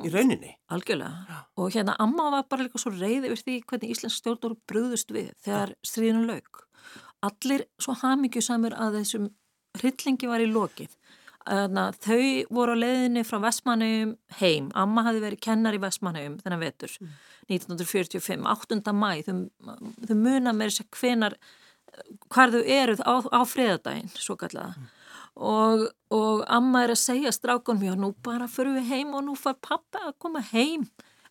Í 0.07 0.11
rauninni. 0.15 0.53
Algjörlega. 0.71 1.23
Já. 1.27 1.39
Og 1.59 1.73
hérna 1.75 1.97
Amma 2.03 2.29
var 2.37 2.45
bara 2.51 2.67
líka 2.67 2.79
svo 2.79 2.93
reyði 2.95 3.33
yfir 3.33 3.43
því 3.43 3.57
hvernig 3.73 3.95
Íslands 3.97 4.19
stjórnur 4.21 4.55
brúðust 4.71 5.11
við 5.15 5.33
þegar 5.43 5.75
stríðinu 5.87 6.23
lauk. 6.29 6.63
Allir 7.27 7.67
svo 7.83 7.97
hamingjusamur 7.99 8.77
að 8.79 9.01
þessum 9.01 9.27
hryllingi 9.81 10.31
var 10.31 10.45
í 10.45 10.47
lokið. 10.51 10.95
Þannig 11.51 11.83
að 11.83 11.99
þau 12.05 12.55
voru 12.55 12.77
á 12.79 12.83
leiðinni 12.85 13.27
frá 13.27 13.41
Vestmannheim 13.43 14.15
heim. 14.39 14.71
Amma 14.79 15.07
hafi 15.09 15.25
verið 15.25 15.43
kennar 15.43 15.75
í 15.75 15.83
Vestmannheim 15.83 16.39
þennan 16.45 16.63
vetur. 16.63 16.95
Mm. 17.01 17.19
1945, 17.51 18.47
8. 18.55 18.95
mæ. 18.95 19.11
Þau, 19.27 19.35
þau 20.07 20.17
muna 20.21 20.55
með 20.55 20.71
þess 20.71 20.85
að 20.85 21.01
hvenar, 21.01 21.37
hvar 22.31 22.55
þau 22.55 22.63
eruð 22.63 23.03
á, 23.03 23.15
á 23.35 23.41
freðadaginn, 23.49 24.13
svo 24.15 24.39
kallaða. 24.39 24.77
Mm 24.79 24.97
og, 25.41 25.87
og 26.13 26.43
amma 26.53 26.85
er 26.85 26.93
að 26.95 27.01
segja 27.01 27.33
strákunum, 27.33 27.87
já 27.89 27.95
nú 27.97 28.13
bara 28.25 28.49
fyrir 28.51 28.77
við 28.77 28.91
heim 28.93 29.15
og 29.17 29.25
nú 29.25 29.37
far 29.39 29.57
pappa 29.65 30.03
að 30.11 30.19
koma 30.21 30.43
heim 30.53 30.85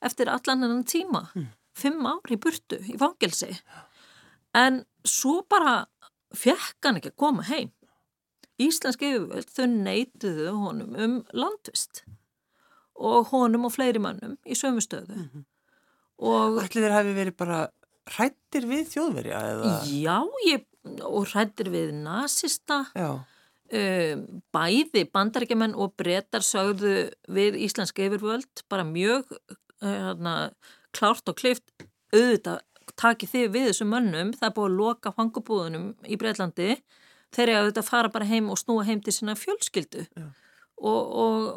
eftir 0.06 0.32
allan 0.34 0.66
enn 0.66 0.86
tíma 0.88 1.28
mm. 1.36 1.50
fimm 1.78 2.08
ári 2.10 2.38
í 2.38 2.42
burtu 2.42 2.80
í 2.90 2.98
fangelsi 3.00 3.52
en 4.58 4.84
svo 5.06 5.44
bara 5.50 5.84
fekk 6.36 6.88
hann 6.88 7.02
ekki 7.02 7.14
að 7.14 7.22
koma 7.26 7.46
heim 7.50 7.74
Íslensk 8.60 9.06
yfirvöld 9.08 9.52
þau 9.56 9.68
neytuðu 9.72 10.50
honum 10.58 10.96
um 11.00 11.14
landvist 11.32 12.02
og 13.00 13.30
honum 13.30 13.70
og 13.70 13.76
fleiri 13.78 14.02
mannum 14.04 14.36
í 14.44 14.58
sömustöðu 14.58 15.16
mm 15.16 15.28
-hmm. 15.30 15.46
og 16.18 16.64
Ætli 16.64 16.82
þeir 16.82 16.98
hafi 16.98 17.14
verið 17.14 17.38
bara 17.38 17.60
hrættir 18.10 18.66
við 18.66 18.90
þjóðverja? 18.90 19.40
Eða? 19.54 19.74
Já, 19.86 20.18
ég, 20.50 20.66
og 21.06 21.28
hrættir 21.30 21.70
við 21.70 21.94
nazista 21.94 22.88
Já 22.96 23.22
bæði 23.70 25.06
bandarækjumenn 25.14 25.76
og 25.78 25.94
brettar 26.00 26.46
sögðu 26.46 27.10
við 27.30 27.60
Íslensk 27.68 28.02
yfirvöld 28.02 28.64
bara 28.72 28.88
mjög 28.88 29.30
uh, 29.86 30.50
klárt 30.96 31.30
og 31.30 31.38
klift 31.38 31.70
auðvitað 32.14 32.64
takið 33.00 33.32
þið 33.34 33.52
við 33.54 33.68
þessum 33.70 33.92
mönnum. 33.94 34.34
Það 34.34 34.48
er 34.50 34.56
búið 34.56 34.70
að 34.70 34.80
loka 34.80 35.14
fangubúðunum 35.16 35.86
í 36.10 36.18
Breitlandi 36.20 36.72
þeir 37.36 37.46
eru 37.46 37.60
auðvitað 37.60 37.84
að 37.84 37.90
fara 37.92 38.14
bara 38.14 38.30
heim 38.30 38.50
og 38.50 38.60
snúa 38.60 38.86
heim 38.88 39.02
til 39.06 39.14
sína 39.14 39.38
fjölskyldu. 39.38 40.08
Og, 40.80 41.16
og, 41.20 41.48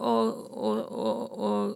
og, 0.58 1.74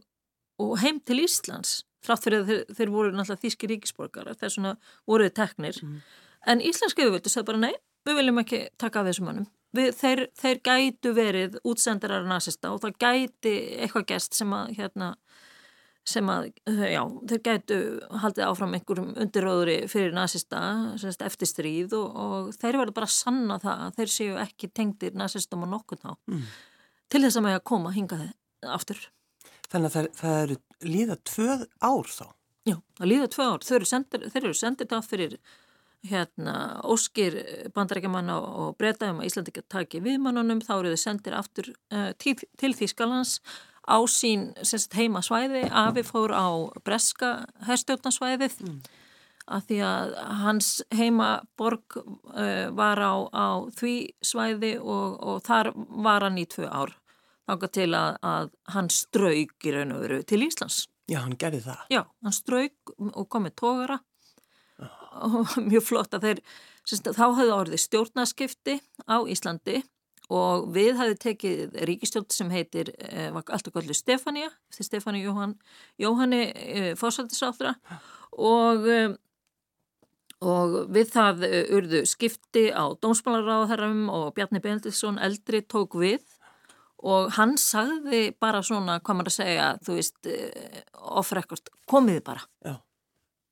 og 0.61 0.73
heim 0.83 1.01
til 1.07 1.23
Íslands 1.23 1.81
þrátt 2.07 2.27
fyrir 2.27 2.43
að 2.43 2.51
þeir, 2.51 2.63
þeir 2.79 2.93
voru 2.95 3.13
náttúrulega 3.15 3.45
þýski 3.45 3.71
ríkisborgar 3.73 4.31
þess 4.35 4.59
vegna 4.59 4.77
voruð 5.09 5.35
teknir. 5.37 5.79
Mm. 5.83 6.01
en 6.47 6.63
Íslensk 6.63 7.01
yfirvöldu 7.03 7.33
sagði 7.33 7.51
bara 7.51 7.63
nei, 7.67 7.75
við 8.07 8.21
viljum 8.21 8.43
ekki 8.43 8.61
taka 8.79 9.03
af 9.03 9.09
þessum 9.11 9.31
mönnum 9.31 9.49
við, 9.77 9.93
þeir, 9.97 10.25
þeir 10.41 10.63
gætu 10.69 11.13
verið 11.17 11.61
útsendarar 11.67 12.27
nasista 12.29 12.73
og 12.75 12.83
það 12.85 12.99
gæti 13.03 13.55
eitthvað 13.85 14.09
gæst 14.13 14.39
sem 14.39 14.53
að 14.57 14.75
hérna 14.79 15.15
sem 16.07 16.29
að, 16.31 16.53
já, 16.87 17.01
þeir 17.31 17.41
gætu 17.43 17.77
haldið 18.23 18.45
áfram 18.47 18.77
einhverjum 18.77 19.09
undirróðri 19.25 19.77
fyrir 19.91 20.15
nazista, 20.15 20.61
semst 21.03 21.25
eftir 21.27 21.51
stríð 21.51 21.97
og, 21.99 22.07
og 22.15 22.53
þeir 22.55 22.79
verður 22.79 22.95
bara 23.01 23.09
að 23.09 23.17
sanna 23.17 23.59
það 23.63 23.83
að 23.87 23.99
þeir 23.99 24.13
séu 24.15 24.39
ekki 24.45 24.71
tengdir 24.71 25.19
nazistum 25.19 25.67
og 25.67 25.73
nokkur 25.73 26.01
þá 26.05 26.13
mm. 26.15 26.45
til 27.11 27.23
þess 27.25 27.41
að 27.41 27.47
maður 27.49 27.65
koma 27.73 27.95
hingað 27.97 28.27
aftur. 28.71 29.03
Þannig 29.67 29.89
að 29.89 29.97
það, 29.97 30.11
það 30.21 30.41
eru 30.45 30.59
líða 30.87 31.19
tvöð 31.27 31.67
ár 31.83 32.13
þá? 32.15 32.27
Já, 32.67 32.77
það 32.99 33.11
líða 33.11 33.29
tvöð 33.35 33.53
ár. 33.53 33.67
Þeir 33.67 33.79
eru 33.81 33.91
sendir, 33.91 34.27
þeir 34.31 34.43
eru 34.45 34.59
sendir 34.61 34.91
það 34.91 35.11
fyrir 35.11 35.37
hérna 36.11 36.57
óskir 36.87 37.39
bandarækjamanna 37.75 38.37
og 38.41 38.77
breytaðum 38.81 39.23
að 39.23 39.31
Íslandi 39.31 39.53
ekki 39.53 39.65
taki 39.73 40.03
viðmannunum, 40.05 40.63
þá 40.65 40.75
eru 40.79 40.93
þau 40.95 41.03
sendir 41.03 41.39
aftur 41.39 41.73
uh, 41.93 42.13
til, 42.23 42.37
til 42.61 42.73
Þýskalands 42.77 43.41
á 43.87 43.99
sín 44.11 44.51
heima 44.97 45.23
svæði, 45.23 45.67
Afi 45.71 46.03
fór 46.07 46.35
á 46.35 46.47
breska 46.85 47.47
herstjórnarsvæðið 47.69 48.59
mm. 48.67 48.79
að 49.47 49.67
því 49.69 49.81
að 49.87 50.15
hans 50.43 50.71
heimaborg 50.95 51.99
uh, 52.01 52.69
var 52.75 53.03
á, 53.03 53.15
á 53.31 53.49
því 53.79 53.97
svæði 54.25 54.77
og, 54.83 55.19
og 55.23 55.43
þar 55.47 55.73
var 55.77 56.27
hann 56.27 56.43
í 56.43 56.49
tvö 56.51 56.67
ár 56.67 56.97
þáka 57.47 57.71
til 57.71 57.91
að, 57.95 58.19
að 58.27 58.53
hann 58.75 58.91
strauk 58.91 59.67
í 59.67 59.75
raun 59.75 59.95
og 59.95 60.05
veru 60.05 60.21
til 60.27 60.43
Íslands. 60.47 60.87
Já, 61.07 61.21
hann 61.23 61.37
gerði 61.39 61.63
það. 61.69 61.83
Já, 61.95 62.03
hann 62.27 62.35
strauk 62.35 62.95
og 62.99 63.27
kom 63.31 63.47
með 63.47 63.57
tógara. 63.63 64.01
Og 65.25 65.53
mjög 65.71 65.85
flott 65.89 66.17
að 66.17 66.29
þeir, 66.29 66.41
sagt, 66.85 67.13
þá 67.17 67.27
hafði 67.27 67.53
orðið 67.57 67.85
stjórnaskipti 67.85 68.81
á 69.09 69.17
Íslandi 69.25 69.83
og 70.33 70.71
við 70.75 70.97
hafið 70.99 71.19
tekið 71.23 71.77
ríkistjótt 71.87 72.35
sem 72.35 72.51
heitir 72.51 72.91
eh, 72.99 73.31
allt 73.31 73.69
og 73.71 73.77
göllu 73.77 73.95
Stefania 73.95 74.49
eftir 74.71 74.89
Stefani 74.89 75.23
Jóhann, 75.23 75.55
Jóhanni 76.03 76.43
eh, 76.51 76.93
fórsættisáþra 76.99 77.77
og, 78.33 78.89
eh, 78.91 79.15
og 80.43 80.79
við 80.95 81.13
það 81.15 81.47
eh, 81.47 81.61
urðu 81.77 82.03
skipti 82.11 82.69
á 82.75 82.91
dómsmálaráðherrum 82.99 84.09
og 84.11 84.33
Bjarni 84.37 84.63
Bendilsson 84.65 85.23
eldri 85.23 85.63
tók 85.63 85.99
við. 85.99 86.25
Og 87.07 87.29
hann 87.37 87.55
sagði 87.61 88.33
bara 88.41 88.63
svona, 88.65 88.97
hvað 89.05 89.19
maður 89.19 89.31
að 89.31 89.35
segja, 89.37 89.67
þú 89.85 89.99
veist 89.99 90.29
eh, 90.33 90.83
off-record, 90.97 91.71
komiði 91.87 92.25
bara. 92.25 92.47
Já 92.65 92.81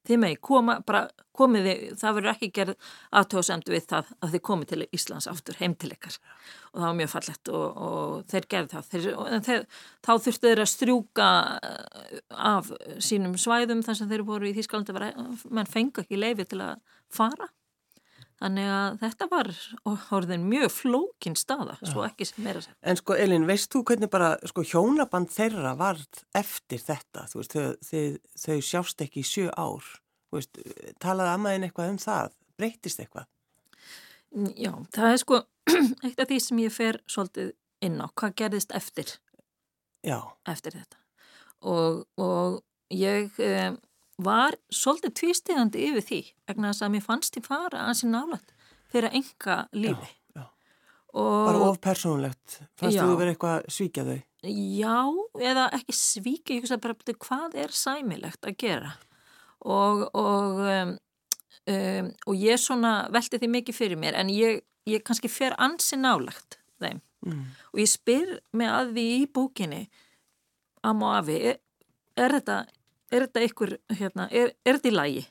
þið 0.09 0.21
megi 0.23 0.39
koma, 0.45 0.79
bara 0.87 1.07
komið 1.35 1.67
þið, 1.69 1.83
það 2.01 2.17
verður 2.19 2.33
ekki 2.35 2.51
gerð 2.55 2.91
aðtóðsendu 3.21 3.75
við 3.75 3.87
það 3.91 4.13
að 4.21 4.35
þið 4.35 4.43
komið 4.49 4.71
til 4.71 4.87
Íslands 4.99 5.29
aftur 5.31 5.59
heim 5.59 5.75
til 5.81 5.91
ykkar. 5.95 6.19
Og 6.73 6.79
það 6.79 6.87
var 6.87 6.99
mjög 7.01 7.13
fallett 7.15 7.53
og, 7.59 7.83
og 7.89 8.15
þeir 8.31 8.49
gerði 8.55 8.73
það. 8.75 8.93
Þeir, 8.93 9.09
þeir, 9.49 9.67
þá 10.07 10.13
þurftu 10.27 10.53
þeir 10.53 10.65
að 10.65 10.73
strjúka 10.75 11.29
eh, 11.71 12.23
af 12.53 12.73
sínum 13.03 13.37
svæðum 13.41 13.83
þar 13.87 14.01
sem 14.01 14.13
þeir 14.13 14.27
voru 14.29 14.51
í 14.51 14.55
Þísklandi 14.59 14.95
menn 14.95 15.71
fengu 15.71 16.05
ekki 16.05 16.21
leifi 16.21 16.49
til 16.53 16.63
að 16.65 16.81
fara 17.15 17.51
þannig 18.43 18.71
að 18.75 18.97
þetta 19.03 19.29
var 19.31 19.51
orðin 20.17 20.47
mjög 20.51 20.73
flókin 20.75 21.37
staða 21.39 21.77
svo 21.83 22.05
ekki 22.07 22.27
sem 22.29 22.49
er 22.51 22.61
að 22.61 22.67
segja. 22.67 22.79
En 22.83 23.01
sko 23.01 23.19
Elin, 23.19 23.47
veist 23.49 23.71
þú 23.73 23.85
hvernig 23.91 24.13
bara 24.13 24.33
sko 24.51 24.65
hjónaband 24.67 25.33
þeirra 25.35 25.75
var 25.81 26.01
eftir 26.37 26.83
þetta? 26.83 27.27
Þú 27.31 27.41
veist, 27.41 27.55
þau, 27.55 27.77
þau, 27.91 28.05
þau 28.47 28.59
sjást 28.71 29.07
ekki 29.07 29.23
í 29.23 29.29
sjö 29.29 29.51
ár. 29.55 29.93
Veist, 30.35 30.59
talaði 31.03 31.37
Ammaðin 31.37 31.69
eitthvað 31.69 31.95
um 31.95 32.01
það? 32.03 32.35
Breytist 32.59 33.03
eitthvað? 33.03 33.29
Já, 34.59 34.73
það 34.95 35.13
er 35.13 35.21
sko 35.23 35.41
eitt 36.05 36.19
af 36.19 36.29
því 36.31 36.41
sem 36.43 36.65
ég 36.65 36.75
fer 36.75 36.99
svolítið 37.07 37.55
inn 37.87 38.01
á. 38.03 38.07
Hvað 38.19 38.37
gerðist 38.41 38.75
eftir? 38.75 39.17
Já. 40.05 40.19
eftir 40.51 40.75
þetta. 40.77 40.99
Og, 41.65 42.03
og 42.21 42.61
ég 42.93 43.39
um, 43.41 43.79
var 44.23 44.57
svolítið 44.73 45.15
tvístegandi 45.21 45.87
yfir 45.89 46.05
því 46.09 46.21
vegna 46.49 46.71
þess 46.71 46.85
að 46.87 46.93
mér 46.95 47.05
fannst 47.05 47.39
ég 47.39 47.47
fara 47.47 47.87
að 47.89 47.97
sér 48.01 48.13
nálat 48.13 48.53
fyrir 48.93 49.17
enga 49.19 49.57
lífi 49.75 50.11
já, 50.11 50.39
já. 50.39 50.45
Bara 51.15 51.65
of 51.69 51.81
persónulegt 51.83 52.61
fannst 52.79 53.01
þú 53.01 53.17
verið 53.19 53.35
eitthvað 53.35 53.67
svíkja 53.75 54.05
þau? 54.07 54.21
Já, 54.45 54.99
eða 55.51 55.65
ekki 55.79 55.97
svíkja 55.99 56.59
ég 56.59 56.65
hugsa 56.65 56.79
bara 56.83 57.17
hvað 57.27 57.59
er 57.65 57.75
sæmilegt 57.75 58.47
að 58.47 58.59
gera 58.63 58.93
og 59.65 60.05
og, 60.13 60.63
um, 60.69 60.95
um, 61.75 62.13
og 62.29 62.39
ég 62.39 62.61
svona 62.61 62.95
velti 63.15 63.41
því 63.41 63.51
mikið 63.57 63.81
fyrir 63.81 64.01
mér 64.01 64.21
en 64.21 64.31
ég, 64.31 64.63
ég 64.87 65.03
kannski 65.03 65.33
fer 65.33 65.57
ansi 65.59 65.99
nálagt 65.99 66.61
þeim 66.79 67.03
mm. 67.27 67.45
og 67.73 67.83
ég 67.83 67.91
spyr 67.91 68.39
mig 68.53 68.71
að 68.71 68.95
því 68.95 69.09
í 69.19 69.27
bókinni 69.27 69.85
Am 70.85 71.01
og 71.01 71.15
Afi, 71.17 71.39
er, 71.51 71.61
er 72.21 72.35
þetta 72.37 72.59
er 73.15 73.27
þetta 73.27 73.47
ykkur, 73.49 73.79
hérna, 73.99 74.29
er, 74.31 74.53
er 74.67 74.79
þetta 74.79 74.91
í 74.91 74.95
lægi? 74.95 75.25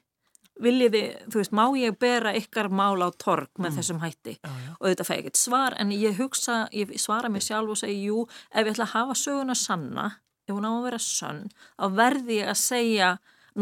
Viljiði, 0.64 1.02
þú 1.34 1.40
veist, 1.40 1.54
má 1.58 1.64
ég 1.80 1.96
bera 1.98 2.32
ykkar 2.38 2.70
mál 2.70 3.02
á 3.02 3.10
torg 3.18 3.50
með 3.58 3.72
mm. 3.72 3.78
þessum 3.80 4.02
hætti 4.04 4.36
já, 4.38 4.50
já. 4.52 4.74
og 4.78 4.86
þetta 4.86 5.06
fæ 5.08 5.14
ekkert 5.16 5.40
svar 5.40 5.76
en 5.82 5.94
ég 5.96 6.20
hugsa, 6.22 6.58
ég 6.78 6.94
svara 7.02 7.32
mér 7.34 7.42
sjálf 7.42 7.74
og 7.74 7.80
segja 7.82 8.12
jú, 8.12 8.26
ef 8.54 8.62
ég 8.62 8.70
ætla 8.76 8.86
að 8.86 8.94
hafa 8.94 9.18
söguna 9.18 9.58
sanna, 9.58 10.06
ef 10.46 10.54
hún 10.54 10.68
á 10.70 10.72
að 10.76 10.86
vera 10.86 11.02
sann 11.02 11.48
þá 11.58 11.88
verði 11.98 12.38
ég 12.38 12.52
að 12.54 12.60
segja 12.62 13.10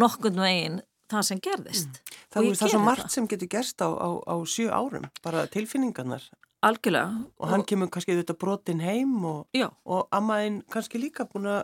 nokkund 0.04 0.44
veginn 0.44 0.82
það 1.12 1.28
sem 1.30 1.42
gerðist 1.44 2.00
mm. 2.02 2.18
Það 2.32 2.48
er 2.48 2.72
svo 2.72 2.80
margt 2.84 3.08
það. 3.08 3.16
sem 3.16 3.28
getur 3.32 3.52
gerst 3.52 3.84
á, 3.84 3.90
á, 3.92 4.10
á 4.24 4.36
sjö 4.48 4.68
árum, 4.72 5.08
bara 5.24 5.48
tilfinningarnar 5.52 6.28
Algjörlega 6.62 7.24
Og 7.42 7.50
hann 7.50 7.64
kemur 7.68 7.90
kannski 7.92 8.16
þetta 8.20 8.36
brotin 8.40 8.84
heim 8.84 9.16
og, 9.26 9.64
og 9.84 10.12
ammaðinn 10.14 10.62
kannski 10.72 11.02
líka 11.02 11.26
búin 11.30 11.50
að 11.50 11.64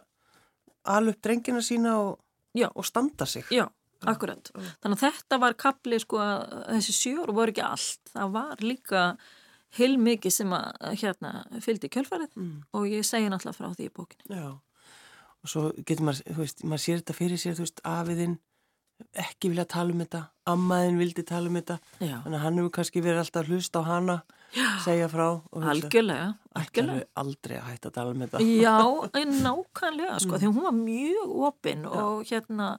alveg 0.87 1.19
drengina 1.23 1.61
sína 1.63 1.97
og 2.01 2.17
Já. 2.57 2.69
og 2.73 2.85
standa 2.87 3.27
sig. 3.29 3.45
Já, 3.53 3.65
akkurat. 4.05 4.51
Þannig 4.83 4.97
að 4.97 5.03
þetta 5.03 5.41
var 5.43 5.57
kapli 5.59 5.99
sko 6.03 6.21
að 6.23 6.55
þessi 6.77 6.95
sjór 6.97 7.33
voru 7.37 7.53
ekki 7.53 7.65
allt. 7.65 8.13
Það 8.13 8.33
var 8.37 8.63
líka 8.65 9.03
heilmikið 9.77 10.33
sem 10.33 10.53
að 10.55 10.97
hérna 11.01 11.33
fylgdi 11.63 11.89
kjölfarið 11.91 12.31
mm. 12.37 12.53
og 12.77 12.87
ég 12.89 13.05
segi 13.05 13.29
náttúrulega 13.31 13.59
frá 13.59 13.73
því 13.75 13.89
í 13.89 13.93
bókinu. 13.93 14.27
Já, 14.31 14.47
og 15.43 15.51
svo 15.51 15.69
getur 15.81 16.07
maður, 16.07 16.23
þú 16.33 16.43
veist, 16.43 16.63
maður 16.63 16.83
sér 16.85 17.01
þetta 17.01 17.17
fyrir 17.17 17.41
sér, 17.41 17.57
þú 17.57 17.65
veist, 17.65 17.83
afiðinn 17.87 18.37
ekki 19.17 19.51
vilja 19.51 19.67
tala 19.69 19.93
um 19.93 20.01
þetta, 20.03 20.23
ammaðinn 20.53 20.99
vildi 21.01 21.25
tala 21.27 21.51
um 21.51 21.59
þetta, 21.59 21.79
Já. 21.99 22.17
þannig 22.23 22.37
að 22.39 22.43
hann 22.45 22.59
hefur 22.61 22.73
kannski 22.79 23.03
verið 23.05 23.23
alltaf 23.23 23.49
hlust 23.51 23.79
á 23.79 23.81
hana, 23.87 24.19
Já. 24.55 24.67
segja 24.85 25.09
frá 25.11 25.25
Algjörlega, 25.51 26.29
algjörlega 26.55 27.07
aldrei 27.19 27.57
að 27.59 27.67
hætta 27.71 27.91
að 27.91 27.97
tala 27.97 28.13
um 28.13 28.23
þetta 28.25 28.45
Já, 28.47 28.77
nákvæmlega, 29.47 30.21
sko, 30.23 30.33
mm. 30.33 30.39
því 30.43 30.53
hún 30.53 30.69
var 30.69 30.79
mjög 30.79 31.35
opinn 31.49 31.83
og 31.89 32.23
hérna 32.29 32.71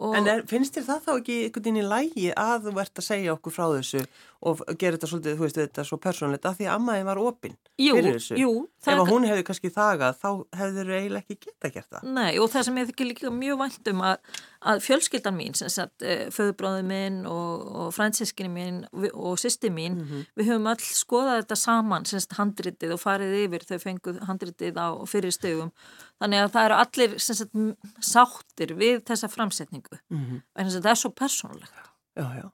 og... 0.00 0.14
En 0.16 0.28
er, 0.30 0.42
finnst 0.48 0.76
þér 0.76 0.86
það 0.86 1.00
þá 1.04 1.10
ekki 1.12 1.36
einhvern 1.44 1.64
veginn 1.64 1.80
í 1.80 1.86
lægi 1.86 2.28
að 2.40 2.68
þú 2.68 2.74
ert 2.82 3.00
að 3.02 3.06
segja 3.06 3.32
okkur 3.34 3.54
frá 3.54 3.64
þessu 3.74 4.04
og 4.48 4.62
gera 4.80 4.96
þetta 4.96 5.10
svolítið, 5.10 5.34
þú 5.36 5.44
veist, 5.44 5.58
þetta 5.60 5.84
svo 5.84 5.98
persónlegt 6.00 6.46
að 6.48 6.60
því 6.60 6.68
að 6.68 6.76
ammaðin 6.78 7.08
var 7.10 7.20
opinn 7.20 7.56
fyrir 7.76 8.16
þessu. 8.16 8.38
Jú, 8.40 8.52
Ef 8.80 8.94
að 8.94 9.12
hún 9.12 9.26
hefði 9.28 9.44
kannski 9.50 9.72
þagað, 9.74 10.16
þá 10.22 10.30
hefður 10.62 10.92
eiginlega 10.96 11.24
ekki 11.26 11.50
geta 11.50 11.72
gert 11.74 11.90
það. 11.90 12.08
Nei, 12.16 12.30
og 12.40 12.48
það 12.54 12.66
sem 12.68 12.80
ég 12.80 12.88
þykir 12.90 13.10
líka 13.10 13.34
mjög 13.34 13.60
vandum 13.60 14.04
að, 14.08 14.32
að 14.60 14.82
fjölskyldan 14.84 15.36
mín, 15.36 15.54
eh, 15.56 16.26
föðubráðu 16.34 16.82
minn 16.84 17.26
og, 17.26 17.64
og 17.80 17.94
fransískinni 17.96 18.50
mín 18.52 18.80
og 19.14 19.38
sýsti 19.40 19.70
mín, 19.72 19.96
mm 19.96 20.06
-hmm. 20.06 20.26
við 20.36 20.50
höfum 20.50 20.68
all 20.68 20.76
skoðað 20.76 21.40
þetta 21.42 21.56
saman, 21.56 22.04
sem 22.04 22.20
sagt, 22.20 22.38
handritið 22.38 22.92
og 22.92 23.00
farið 23.00 23.34
yfir 23.44 23.64
þau 23.64 23.78
fenguð 23.78 24.20
handritið 24.28 24.76
á 24.76 24.88
fyrir 25.06 25.32
stögum. 25.32 25.72
Þannig 26.20 26.38
að 26.44 26.52
það 26.52 26.64
eru 26.64 26.74
allir, 26.74 27.18
sem 27.18 27.36
sagt, 27.36 27.52
sáttir 28.00 28.74
við 28.76 29.04
þessa 29.04 29.28
framsetningu. 29.28 29.98
Mm 30.10 30.24
-hmm. 30.24 30.42
Það 30.54 30.90
er 30.90 30.94
svo 30.94 31.10
persónulegt. 31.10 31.72
Já, 32.16 32.26
já. 32.36 32.50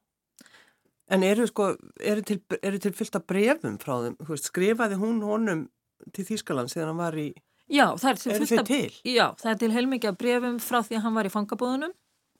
En 1.08 1.22
eru 1.22 1.46
sko, 1.46 1.76
eru 2.00 2.22
til, 2.22 2.40
eru 2.62 2.78
til 2.78 2.92
fylgta 2.92 3.20
brefum 3.20 3.78
frá 3.78 3.94
þeim? 4.02 4.16
Skrifaði 4.36 4.98
hún 4.98 5.22
honum 5.22 5.68
til 6.14 6.24
Þýskaland 6.24 6.72
þegar 6.72 6.90
hann 6.90 7.02
var 7.02 7.18
í... 7.20 7.28
Já, 7.72 7.87
það 7.98 8.09
er 8.11 8.20
eru 8.37 8.48
fylgta... 8.50 8.66
til? 8.68 8.98
Já, 9.11 9.26
það 9.40 9.52
er 9.52 9.61
til 9.62 9.72
heilmikið 9.74 10.18
brefum 10.20 10.59
frá 10.62 10.81
því 10.87 10.98
að 10.98 11.05
hann 11.07 11.16
var 11.18 11.29
í 11.29 11.35
fangabúðunum 11.35 11.94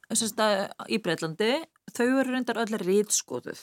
í 0.07 0.99
Breitlandi. 1.03 1.53
Þau 1.91 2.07
eru 2.07 2.31
reyndar 2.31 2.63
öllar 2.63 2.85
rýtskoðuð. 2.87 3.63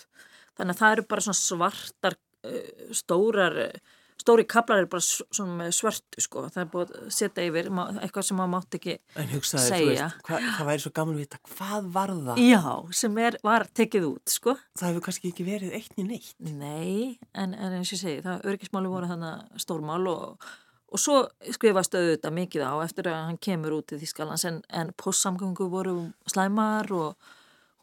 Þannig 0.60 0.76
að 0.76 0.80
það 0.82 0.96
eru 0.96 1.10
bara 1.14 1.28
svona 1.28 1.42
svartar, 1.42 2.18
uh, 2.48 2.88
stórar... 2.96 3.60
Uh, 3.70 4.00
stóri 4.24 4.46
kaplar 4.48 4.84
er 4.84 4.90
bara 4.92 5.04
svona 5.04 5.70
svörtu 5.76 6.22
sko, 6.24 6.46
það 6.54 6.62
er 6.62 6.70
búið 6.72 6.94
að 6.96 7.08
setja 7.14 7.46
yfir 7.48 7.70
eitthvað 7.74 8.28
sem 8.28 8.40
maður 8.40 8.52
mátt 8.54 8.78
ekki 8.78 8.96
hugsaði, 9.34 9.66
segja 9.66 10.08
veist, 10.08 10.28
hva, 10.30 10.40
það 10.58 10.70
væri 10.70 10.84
svo 10.84 10.92
gaman 11.00 11.18
að 11.18 11.24
vita 11.24 11.40
hvað 11.50 11.90
var 11.98 12.14
það? 12.30 12.42
Já, 12.46 12.64
sem 13.02 13.20
er, 13.26 13.38
var 13.44 13.68
tekið 13.82 14.08
út 14.12 14.36
sko. 14.36 14.56
Það 14.80 14.92
hefur 14.92 15.06
kannski 15.08 15.32
ekki 15.34 15.48
verið 15.48 15.78
eitt 15.80 15.98
í 16.00 16.08
neitt 16.08 16.34
Nei, 16.46 17.20
en, 17.34 17.56
en 17.58 17.78
eins 17.80 17.92
og 17.92 17.98
ég 17.98 18.04
segi 18.04 18.24
það 18.26 18.48
örgismáli 18.54 18.94
voru 18.94 19.12
þannig 19.12 19.64
stórmál 19.66 20.02
og, 20.14 20.48
og 20.94 21.02
svo 21.02 21.18
skrifast 21.56 21.98
auðvitað 21.98 22.38
mikið 22.38 22.66
á 22.70 22.74
eftir 22.86 23.10
að 23.10 23.26
hann 23.28 23.42
kemur 23.42 23.80
út 23.80 23.96
í 23.96 24.00
Þískalans 24.02 24.46
en, 24.50 24.62
en 24.70 24.94
postsamgöngu 25.00 25.68
voru 25.74 25.98
slæmar 26.30 26.92
og 26.94 27.34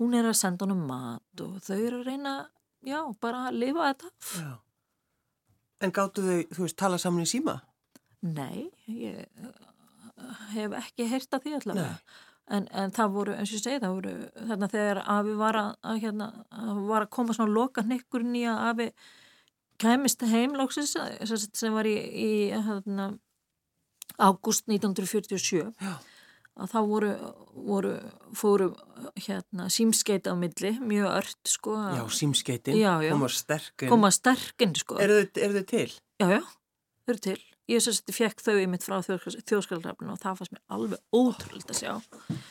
hún 0.00 0.14
er 0.16 0.30
að 0.30 0.38
senda 0.40 0.64
honum 0.64 0.86
mat 0.88 1.44
og 1.44 1.58
þau 1.66 1.76
eru 1.76 2.00
að 2.00 2.10
reyna 2.12 2.34
já, 2.86 3.00
bara 3.20 3.48
að 3.50 3.62
lifa 3.64 3.92
þetta 3.92 4.12
Já 4.40 4.50
En 5.80 5.92
gáttu 5.96 6.24
þau, 6.24 6.40
þú 6.52 6.66
veist, 6.66 6.76
tala 6.80 6.98
saman 7.00 7.24
í 7.24 7.28
síma? 7.30 7.56
Nei, 8.20 8.68
ég 8.84 9.24
hef 10.52 10.74
ekki 10.76 11.06
heyrt 11.08 11.36
að 11.36 11.46
því 11.46 11.54
allavega. 11.58 12.18
En, 12.50 12.66
en 12.74 12.92
það 12.92 13.14
voru, 13.14 13.34
eins 13.38 13.52
og 13.52 13.56
ég 13.56 13.62
segi, 13.62 13.80
það 13.80 13.94
voru 13.96 14.12
þarna 14.50 14.68
þegar 14.72 15.00
Afi 15.14 15.34
var 15.38 15.58
að, 15.60 15.70
að, 15.86 16.00
hérna, 16.02 16.26
að, 16.50 16.80
var 16.88 17.06
að 17.06 17.12
koma 17.16 17.36
svona 17.36 17.54
loka 17.54 17.84
nekkurinn 17.86 18.36
í 18.36 18.42
að 18.50 18.62
Afi 18.66 18.88
kemist 19.80 20.22
heimlóksins 20.28 20.94
sem 21.56 21.74
var 21.76 21.88
í, 21.88 21.96
í 21.96 22.30
hérna, 22.54 23.10
ágúst 24.20 24.68
1947 24.68 25.62
Já. 25.80 25.92
að 26.60 26.72
þá 26.74 26.78
voru, 26.90 27.10
voru 27.54 27.92
fóru 28.36 28.70
hérna, 29.24 29.68
símskeita 29.72 30.32
á 30.32 30.36
milli, 30.38 30.74
mjög 30.80 31.12
ört 31.22 31.52
sko. 31.54 31.76
Já, 31.96 32.02
símskeitin, 32.20 32.80
koma 33.08 33.30
sterkinn. 33.32 33.92
Koma 33.92 34.10
sterkinn 34.14 34.74
sko. 34.76 34.98
Eru 35.00 35.22
þau, 35.30 35.62
til? 35.70 35.88
Já, 36.20 36.26
já, 36.36 36.42
þau 36.44 37.14
eru 37.14 37.24
til. 37.30 37.38
Ég 37.70 37.78
sérst, 37.84 38.08
fekk 38.10 38.40
þau 38.42 38.56
í 38.58 38.64
mitt 38.66 38.82
frá 38.82 38.96
þjóðskaldrafninu 38.98 40.16
og 40.16 40.18
það 40.18 40.40
fannst 40.40 40.54
mér 40.56 40.62
alveg 40.74 41.02
ótrúlega 41.14 41.70
að 41.70 41.78
sjá. 41.78 41.92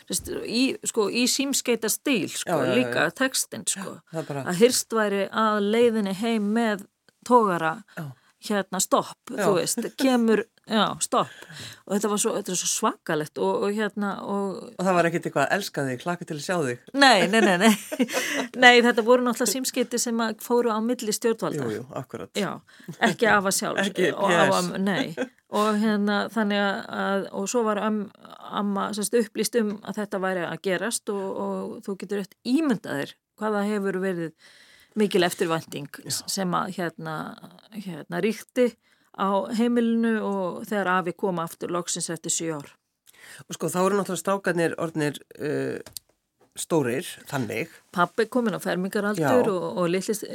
Sérst, 0.08 0.30
í, 0.48 0.62
sko, 0.88 1.10
í 1.12 1.26
símskeita 1.28 1.90
stíl, 1.92 2.30
sko, 2.32 2.56
Já, 2.56 2.70
já, 2.70 2.76
líka 2.78 3.08
já. 3.10 3.16
textin, 3.20 3.66
sko. 3.68 3.98
Er 4.16 4.24
bara, 4.30 4.46
Að 4.48 4.62
hyrst 4.62 4.96
væri 4.96 5.26
að 5.28 5.60
leiðinni 5.76 6.14
heim 6.22 6.48
með 6.56 6.86
tógara, 7.28 7.74
Já. 7.98 8.06
hérna, 8.50 8.80
stopp, 8.80 9.18
Já. 9.32 9.44
þú 9.44 9.54
veist, 9.58 9.80
kemur, 10.00 10.44
já, 10.70 10.86
stopp. 11.04 11.32
Og 11.88 11.96
þetta 11.96 12.12
var 12.12 12.22
svo, 12.22 12.34
þetta 12.38 12.56
svo 12.56 12.70
svakalegt 12.72 13.42
og, 13.42 13.64
og 13.66 13.74
hérna, 13.76 14.12
og 14.24 14.60
og 14.78 14.86
það 14.86 14.96
var 14.96 15.10
ekkert 15.10 15.26
eitthvað 15.28 15.48
að 15.48 15.56
elska 15.58 15.86
þig, 15.90 15.98
klaka 16.04 16.28
til 16.30 16.38
að 16.38 16.44
sjá 16.46 16.56
þig. 16.68 16.86
Nei, 16.94 17.28
nei, 17.28 17.42
nei, 17.42 17.58
nei. 17.66 17.74
Nei, 18.64 18.76
þetta 18.86 19.04
voru 19.08 19.26
náttúrulega 19.26 19.52
símskeiti 19.56 20.00
sem 20.00 20.22
að 20.24 20.40
fóru 20.46 20.72
á 20.72 20.80
milli 20.84 21.14
stjórnvalda. 21.16 21.66
Jú, 21.66 21.74
jú, 21.80 21.84
akkurat. 22.00 22.32
Já, 22.38 22.54
ekki 23.10 23.28
afa 23.34 23.52
sjálf. 23.56 23.82
Ekki 23.90 24.12
og, 24.14 24.30
PS. 24.30 24.40
afa, 24.46 24.80
nei, 24.86 25.28
og 25.50 25.70
hérna 25.82 26.22
þannig 26.32 26.64
að, 26.64 27.28
og 27.34 27.50
svo 27.50 27.64
var 27.66 27.82
am, 27.84 28.00
amma 28.62 28.90
sérst, 28.96 29.16
upplýst 29.20 29.58
um 29.60 29.76
að 29.84 30.04
þetta 30.04 30.24
væri 30.24 30.48
að 30.48 30.60
gerast 30.70 31.10
og, 31.12 31.28
og 31.44 31.78
þú 31.88 31.98
getur 32.04 32.22
rétt 32.24 32.38
ímyndaðir 32.48 33.16
hvaða 33.40 33.64
hefur 33.68 33.98
verið 34.04 34.32
mikil 34.96 35.24
eftirvænting 35.24 35.88
sem 36.10 36.52
að 36.58 36.74
hérna, 36.78 37.16
hérna 37.76 38.22
ríkti 38.24 38.72
á 39.20 39.30
heimilinu 39.58 40.16
og 40.26 40.66
þegar 40.70 40.88
afi 41.00 41.14
kom 41.14 41.40
aftur 41.44 41.70
loksins 41.74 42.10
eftir 42.10 42.32
7 42.32 42.52
ár. 42.58 42.70
Og 43.50 43.54
sko, 43.56 43.68
þá 43.70 43.80
eru 43.86 43.98
náttúrulega 44.00 44.24
strákarnir 44.24 44.74
orðnir 44.82 45.20
uh, 45.38 45.80
stórir, 46.60 47.06
þannig. 47.30 47.70
Pappi 47.96 48.26
kominn 48.32 48.58
á 48.58 48.60
fermingaraldur 48.64 49.22
Já. 49.46 49.52
og, 49.52 49.78
og 49.80 49.90
lillist, 49.92 50.26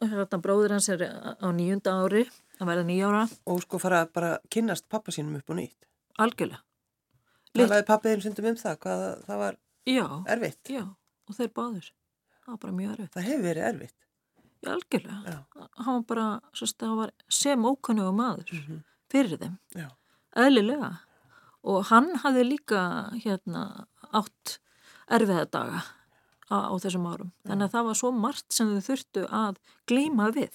hérna 0.00 0.40
bróður 0.42 0.72
hans 0.78 0.88
er 0.94 1.04
á 1.04 1.48
nýjunda 1.54 1.92
ári, 2.06 2.24
að 2.60 2.70
verða 2.72 2.86
nýjára, 2.88 3.22
Og 3.46 3.62
sko 3.66 3.78
fara 3.82 4.04
bara 4.10 4.32
að 4.38 4.48
kynnast 4.56 4.88
pappa 4.90 5.12
sínum 5.14 5.36
upp 5.38 5.50
og 5.52 5.60
nýtt. 5.60 5.86
algjörlega. 6.18 6.62
Lill- 7.54 7.66
Talaði 7.66 7.86
pappiðin 7.88 8.22
sundum 8.24 8.46
um 8.52 8.56
það, 8.56 8.76
hvað 8.82 9.04
það 9.26 9.38
var 9.44 9.56
Já, 9.90 10.06
erfitt. 10.34 10.60
já, 10.70 10.82
og 11.28 11.34
þeir 11.38 11.52
báður. 11.56 11.86
Það 12.50 12.56
var 12.56 12.62
bara 12.64 12.72
mjög 12.80 12.92
erfitt. 12.96 13.12
Það 13.14 13.26
hefur 13.28 13.44
verið 13.46 13.66
erfitt. 13.70 13.94
Já, 14.60 14.70
algjörlega. 14.74 15.34
Hann 15.78 15.94
var 15.94 16.02
bara, 16.10 16.24
það 16.58 16.96
var 16.98 17.10
sem 17.30 17.62
ókunnugu 17.70 18.12
maður 18.16 18.50
Mhm. 18.56 18.80
fyrir 19.10 19.38
þeim, 19.38 19.58
Já. 19.76 19.88
eðlilega. 20.36 20.98
Og 21.64 21.84
hann 21.86 22.10
hafði 22.16 22.44
líka 22.56 23.12
hérna 23.22 23.86
átt 24.12 24.58
erfiða 25.08 25.46
daga 25.50 25.82
á, 26.50 26.56
á 26.68 26.74
þessum 26.82 27.06
árum. 27.06 27.30
Þannig 27.46 27.68
að 27.68 27.72
það 27.76 27.84
var 27.84 27.94
svo 27.94 28.10
margt 28.12 28.52
sem 28.52 28.66
þau 28.66 28.82
þurftu 28.90 29.28
að 29.30 29.56
glíma 29.86 30.32
við. 30.34 30.50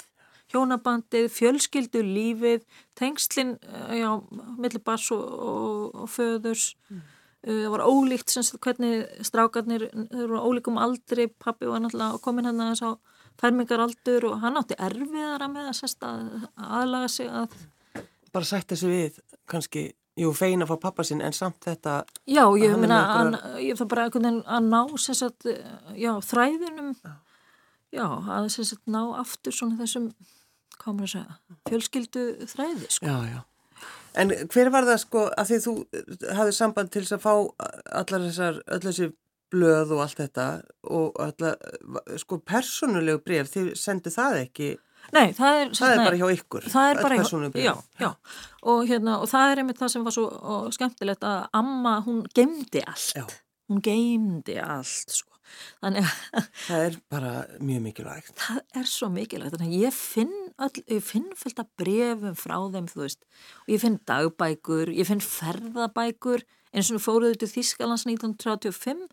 Hjónabandið, 0.53 1.29
fjölskyldu, 1.31 2.01
lífið, 2.03 2.65
tengslinn, 2.95 3.58
eh, 3.63 3.95
já, 4.01 4.12
milli 4.60 4.77
bass 4.84 5.10
og, 5.12 5.23
og, 5.23 5.95
og 5.95 6.10
föðurs. 6.10 6.75
Uh, 6.91 6.97
Það 7.45 7.67
var 7.75 7.84
ólíkt 7.86 8.31
sem 8.34 8.43
sagt 8.43 8.63
hvernig 8.65 9.03
strákarnir, 9.27 9.84
þau 10.10 10.38
á 10.41 10.45
ólíkum 10.49 10.79
aldri, 10.81 11.27
pappi 11.29 11.67
var 11.69 11.84
náttúrulega 11.84 12.21
komin 12.25 12.47
hann 12.49 12.63
aðeins 12.63 12.81
á 12.81 12.91
fermingaraldur 13.41 14.25
og 14.31 14.39
hann 14.41 14.58
átti 14.58 14.77
erfiðara 14.81 15.49
með 15.51 15.67
að, 15.69 15.75
sest, 15.77 16.01
að 16.08 16.47
aðlaga 16.58 17.12
sig 17.12 17.29
að 17.29 17.53
Bara 18.36 18.47
sætt 18.49 18.67
þessu 18.73 18.89
við, 18.91 19.19
kannski, 19.47 19.84
jú, 20.19 20.34
fein 20.36 20.60
að 20.65 20.73
fá 20.73 20.79
pappa 20.89 21.05
sinn, 21.08 21.21
en 21.23 21.31
samt 21.36 21.62
þetta, 21.63 22.01
Já, 22.27 22.43
ég 22.60 22.73
meina, 22.81 22.97
einhverjar- 23.13 23.62
ég 23.63 23.77
það 23.79 23.88
bara 23.93 24.08
að 24.43 24.65
ná 24.67 24.81
sagt, 25.21 25.47
já, 25.95 26.12
þræðinum. 26.19 26.89
Já, 27.95 28.03
að 28.10 28.49
sagt 28.73 28.88
ná 28.91 28.99
aftur 29.21 29.55
svona 29.55 29.77
þessum, 29.79 30.10
hvað 30.81 30.97
maður 30.97 31.08
að 31.08 31.13
segja 31.13 31.38
fjölskyldu 31.69 32.25
þræði, 32.51 32.89
sko. 32.91 33.05
Já, 33.08 33.15
já. 33.31 33.39
En 34.15 34.32
hver 34.51 34.69
var 34.71 34.88
það 34.88 34.99
sko, 35.04 35.25
að 35.36 35.49
því 35.51 35.58
þú 35.65 35.73
hafði 36.38 36.56
samband 36.56 36.91
til 36.93 37.04
þess 37.04 37.17
að 37.17 37.23
fá 37.25 37.34
allar 38.01 38.25
þessar, 38.30 38.60
öll 38.75 38.82
þessi 38.86 39.10
blöð 39.56 39.91
og 39.95 40.01
allt 40.06 40.17
þetta 40.23 40.45
og 40.95 41.19
allar, 41.21 41.58
sko, 42.19 42.39
persónulegu 42.47 43.21
bref, 43.28 43.51
þið 43.54 43.71
sendu 43.80 44.13
það 44.13 44.39
ekki, 44.45 44.71
Nei, 45.13 45.28
það 45.38 45.60
er, 45.62 45.69
það 45.78 45.91
er 45.91 45.99
nei, 45.99 46.06
bara 46.08 46.17
hjá 46.17 46.30
ykkur, 46.34 46.63
er 46.65 46.97
bara, 47.04 47.17
persónulegu 47.19 47.54
bréf. 47.54 47.65
já, 47.67 47.75
já 48.01 48.10
og 48.73 48.88
hérna, 48.89 49.19
og 49.21 49.30
það 49.30 49.51
er 49.51 49.62
einmitt 49.62 49.78
það 49.84 49.91
sem 49.93 50.08
var 50.08 50.15
svo 50.15 50.56
skemmtilegt 50.73 51.28
að 51.30 51.43
amma, 51.60 51.99
hún 52.08 52.23
gemdi 52.34 52.82
allt 52.89 53.12
Já. 53.19 53.25
hún 53.69 53.84
gemdi 53.86 54.56
allt, 54.63 55.13
sko 55.19 55.30
þannig 55.84 56.10
að 56.10 56.47
Það 56.65 56.88
er 56.88 56.97
bara 57.13 57.34
mjög 57.62 57.84
mikilvægt. 57.86 58.34
það 58.41 58.82
er 58.82 58.89
svo 58.89 59.12
mikilvægt 59.13 59.54
þannig 59.60 59.75
að 59.78 59.86
ég 59.86 59.93
finn, 59.99 60.34
all, 60.62 60.84
ég 60.91 61.04
finn 61.04 61.32
fullt 61.38 61.62
af 61.62 61.72
brefum 61.80 62.36
frá 62.39 62.58
þeim, 62.74 62.89
þú 62.91 63.02
veist. 63.04 63.26
Og 63.65 63.74
ég 63.76 63.82
finn 63.84 63.98
dagbækur, 64.10 64.91
ég 64.96 65.10
finn 65.10 65.24
ferðabækur. 65.24 66.46
Eins 66.76 66.91
og 66.91 67.00
fóruðu 67.00 67.39
til 67.39 67.52
Þískalands 67.54 68.04
1935 68.04 69.06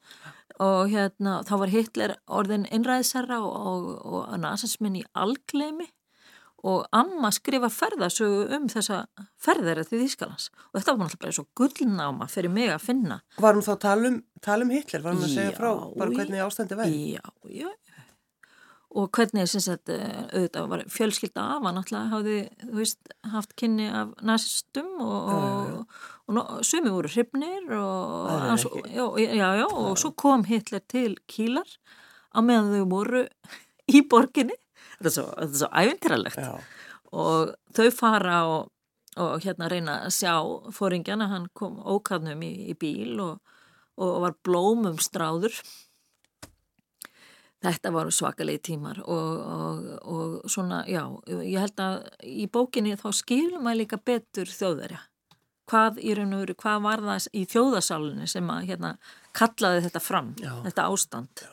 og 0.62 0.90
hérna 0.90 1.40
þá 1.46 1.52
var 1.62 1.70
Hitler 1.70 2.14
orðin 2.26 2.66
innræðisherra 2.74 3.38
og, 3.46 3.52
og, 3.54 4.24
og 4.26 4.40
nasismin 4.42 4.98
í 4.98 5.04
algleimi 5.14 5.86
og 6.62 6.84
amma 6.94 7.30
skrifa 7.34 7.70
ferðasögu 7.72 8.44
um 8.56 8.68
þessa 8.70 9.04
ferðara 9.42 9.84
til 9.86 10.02
Þískalands 10.02 10.50
og 10.70 10.78
þetta 10.78 10.94
var 10.94 11.00
náttúrulega 11.00 11.24
bara 11.24 11.36
svo 11.38 11.46
gullnáma 11.58 12.28
fyrir 12.30 12.54
mig 12.54 12.70
að 12.70 12.84
finna. 12.86 13.18
Var 13.42 13.58
hún 13.58 13.66
þá 13.66 13.72
að 13.74 13.80
tala 13.86 14.10
um, 14.10 14.20
tala 14.42 14.66
um 14.66 14.74
Hitler, 14.74 15.02
var 15.06 15.16
hún 15.16 15.26
að 15.26 15.34
segja 15.34 15.54
Já, 15.54 15.56
frá 15.58 15.70
bara 16.02 16.18
hvernig 16.18 16.44
ástandi 16.46 16.78
væri? 16.78 17.00
Já, 17.16 17.24
já. 17.50 17.70
Og 18.92 19.08
hvernig, 19.16 19.46
sem 19.48 19.62
sagt, 19.64 19.88
eh, 19.88 20.24
auðvitað 20.34 20.66
var 20.68 20.82
fjölskylda 20.92 21.42
af, 21.54 21.62
hann 21.64 21.78
náttúrulega 21.78 22.12
hafði, 22.12 22.36
þú 22.60 22.74
veist, 22.76 23.12
haft 23.32 23.54
kynni 23.56 23.86
af 23.88 24.10
nazistum 24.20 24.90
og, 25.00 25.30
og, 25.32 25.94
og, 26.28 26.40
og 26.42 26.50
sumi 26.68 26.92
voru 26.92 27.08
hrifnir 27.08 27.72
og, 27.78 28.58
já, 28.92 29.06
já, 29.22 29.48
já, 29.62 29.64
og 29.70 29.96
svo 30.00 30.12
kom 30.12 30.44
Hitler 30.44 30.82
til 30.92 31.16
Kílar 31.24 31.70
á 32.36 32.44
meðan 32.44 32.68
þau 32.74 32.90
voru 32.90 33.22
í 33.96 34.02
borginni. 34.08 34.58
Þetta 34.98 35.08
er 35.08 35.16
svo, 35.16 35.26
svo 35.62 35.70
æfintiralegt 35.72 36.42
Já, 36.42 36.52
og 37.16 37.54
þau 37.76 37.88
fara 37.96 38.42
og, 38.50 38.68
og 39.16 39.40
hérna 39.44 39.70
reyna 39.72 40.02
að 40.04 40.18
sjá 40.18 40.34
fóringjana, 40.76 41.30
hann 41.32 41.48
kom 41.56 41.80
ókadnum 41.80 42.44
í, 42.44 42.52
í 42.72 42.76
bíl 42.76 43.16
og, 43.24 43.40
og 43.96 44.20
var 44.26 44.36
blómum 44.44 45.00
stráður 45.00 45.56
þetta 47.62 47.92
var 47.94 48.10
svakalegi 48.10 48.62
tímar 48.72 49.00
og, 49.04 49.46
og, 49.56 49.88
og 50.02 50.50
svona, 50.50 50.82
já, 50.90 51.04
ég 51.46 51.62
held 51.62 51.82
að 51.84 51.96
í 52.26 52.48
bókinni 52.50 52.98
þá 52.98 53.08
skilum 53.14 53.64
maður 53.64 53.82
líka 53.84 54.02
betur 54.02 54.50
þjóðverja 54.50 55.00
hvað 55.72 55.98
í 56.02 56.12
raun 56.18 56.34
og 56.36 56.42
veru, 56.42 56.58
hvað 56.58 56.84
var 56.84 57.02
það 57.06 57.26
í 57.38 57.42
þjóðasálunni 57.48 58.28
sem 58.28 58.48
að 58.52 58.68
hérna 58.68 58.94
kallaði 59.36 59.84
þetta 59.86 60.02
fram, 60.02 60.32
Já. 60.42 60.52
þetta 60.66 60.88
ástand 60.90 61.44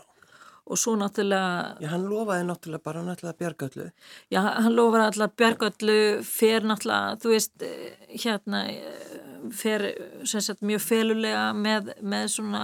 og 0.70 0.78
svo 0.78 0.94
náttúrulega 1.00 1.78
já, 1.82 1.90
hann 1.90 2.06
lofaði 2.06 2.46
náttúrulega 2.46 2.86
bara 2.86 3.02
náttúrulega 3.02 3.40
bjargöllu. 3.40 3.88
Já, 4.30 4.40
hann 4.46 4.76
lofar 4.78 5.08
alltaf 5.08 5.32
bjargöllu, 5.42 5.96
fer 6.26 6.68
náttúrulega, 6.70 7.16
þú 7.24 7.32
veist, 7.34 7.56
eh, 7.66 7.96
hérna, 8.22 8.60
eh, 8.70 9.50
fer 9.56 9.88
sem 10.30 10.44
sagt 10.46 10.62
mjög 10.62 10.84
felulega 10.86 11.48
með, 11.58 11.94
með 12.04 12.28
svona 12.36 12.64